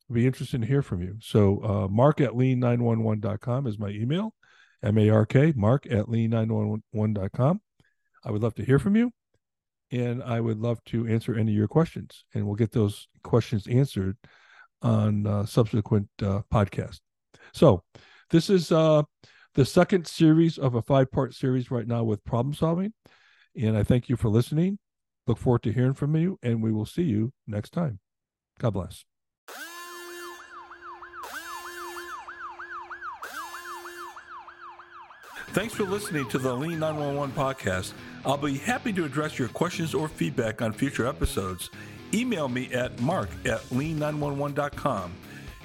It'd 0.08 0.14
be 0.14 0.26
interesting 0.26 0.60
to 0.60 0.66
hear 0.66 0.82
from 0.82 1.02
you. 1.02 1.16
So, 1.20 1.62
uh, 1.64 1.88
mark 1.88 2.20
at 2.20 2.32
lean911.com 2.32 3.66
is 3.66 3.78
my 3.78 3.88
email. 3.88 4.34
M 4.82 4.98
A 4.98 5.10
R 5.10 5.26
K, 5.26 5.52
mark 5.56 5.86
at 5.86 6.06
lean911.com. 6.06 7.60
I 8.24 8.30
would 8.30 8.42
love 8.42 8.54
to 8.54 8.64
hear 8.64 8.78
from 8.78 8.96
you. 8.96 9.12
And 9.92 10.22
I 10.22 10.40
would 10.40 10.58
love 10.58 10.82
to 10.86 11.06
answer 11.06 11.34
any 11.34 11.52
of 11.52 11.56
your 11.56 11.68
questions. 11.68 12.24
And 12.34 12.44
we'll 12.44 12.56
get 12.56 12.72
those 12.72 13.08
questions 13.22 13.66
answered 13.66 14.16
on 14.82 15.26
uh, 15.26 15.46
subsequent 15.46 16.08
uh, 16.22 16.42
podcast. 16.52 17.00
So, 17.52 17.82
this 18.30 18.50
is 18.50 18.72
uh, 18.72 19.02
the 19.54 19.64
second 19.64 20.06
series 20.06 20.58
of 20.58 20.74
a 20.74 20.82
five 20.82 21.10
part 21.10 21.34
series 21.34 21.70
right 21.70 21.86
now 21.86 22.02
with 22.04 22.24
problem 22.24 22.54
solving. 22.54 22.92
And 23.56 23.76
I 23.76 23.84
thank 23.84 24.08
you 24.08 24.16
for 24.16 24.28
listening. 24.28 24.78
Look 25.26 25.38
forward 25.38 25.62
to 25.64 25.72
hearing 25.72 25.94
from 25.94 26.14
you, 26.16 26.38
and 26.42 26.62
we 26.62 26.72
will 26.72 26.86
see 26.86 27.02
you 27.02 27.32
next 27.46 27.70
time. 27.70 27.98
God 28.58 28.70
bless. 28.70 29.15
Thanks 35.56 35.72
for 35.72 35.84
listening 35.84 36.28
to 36.28 36.38
the 36.38 36.54
Lean 36.54 36.80
911 36.80 37.34
podcast. 37.34 37.94
I'll 38.26 38.36
be 38.36 38.58
happy 38.58 38.92
to 38.92 39.06
address 39.06 39.38
your 39.38 39.48
questions 39.48 39.94
or 39.94 40.06
feedback 40.06 40.60
on 40.60 40.74
future 40.74 41.06
episodes. 41.06 41.70
Email 42.12 42.46
me 42.46 42.70
at 42.74 43.00
mark 43.00 43.30
at 43.46 43.62
lean911.com. 43.70 45.14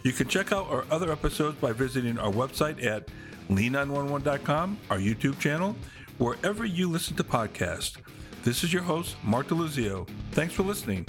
You 0.04 0.14
can 0.14 0.30
check 0.30 0.54
out 0.54 0.72
our 0.72 0.86
other 0.90 1.12
episodes 1.12 1.58
by 1.58 1.74
visiting 1.74 2.18
our 2.18 2.32
website 2.32 2.82
at 2.86 3.10
lean911.com, 3.50 4.80
our 4.90 4.98
YouTube 4.98 5.38
channel, 5.40 5.76
wherever 6.20 6.64
you 6.64 6.90
listen 6.90 7.18
to 7.18 7.24
podcasts. 7.26 7.98
This 8.46 8.64
is 8.64 8.72
your 8.72 8.84
host, 8.84 9.18
Mark 9.26 9.50
DeLuzio. 9.50 10.08
Thanks 10.32 10.54
for 10.54 10.64
listening. 10.64 11.06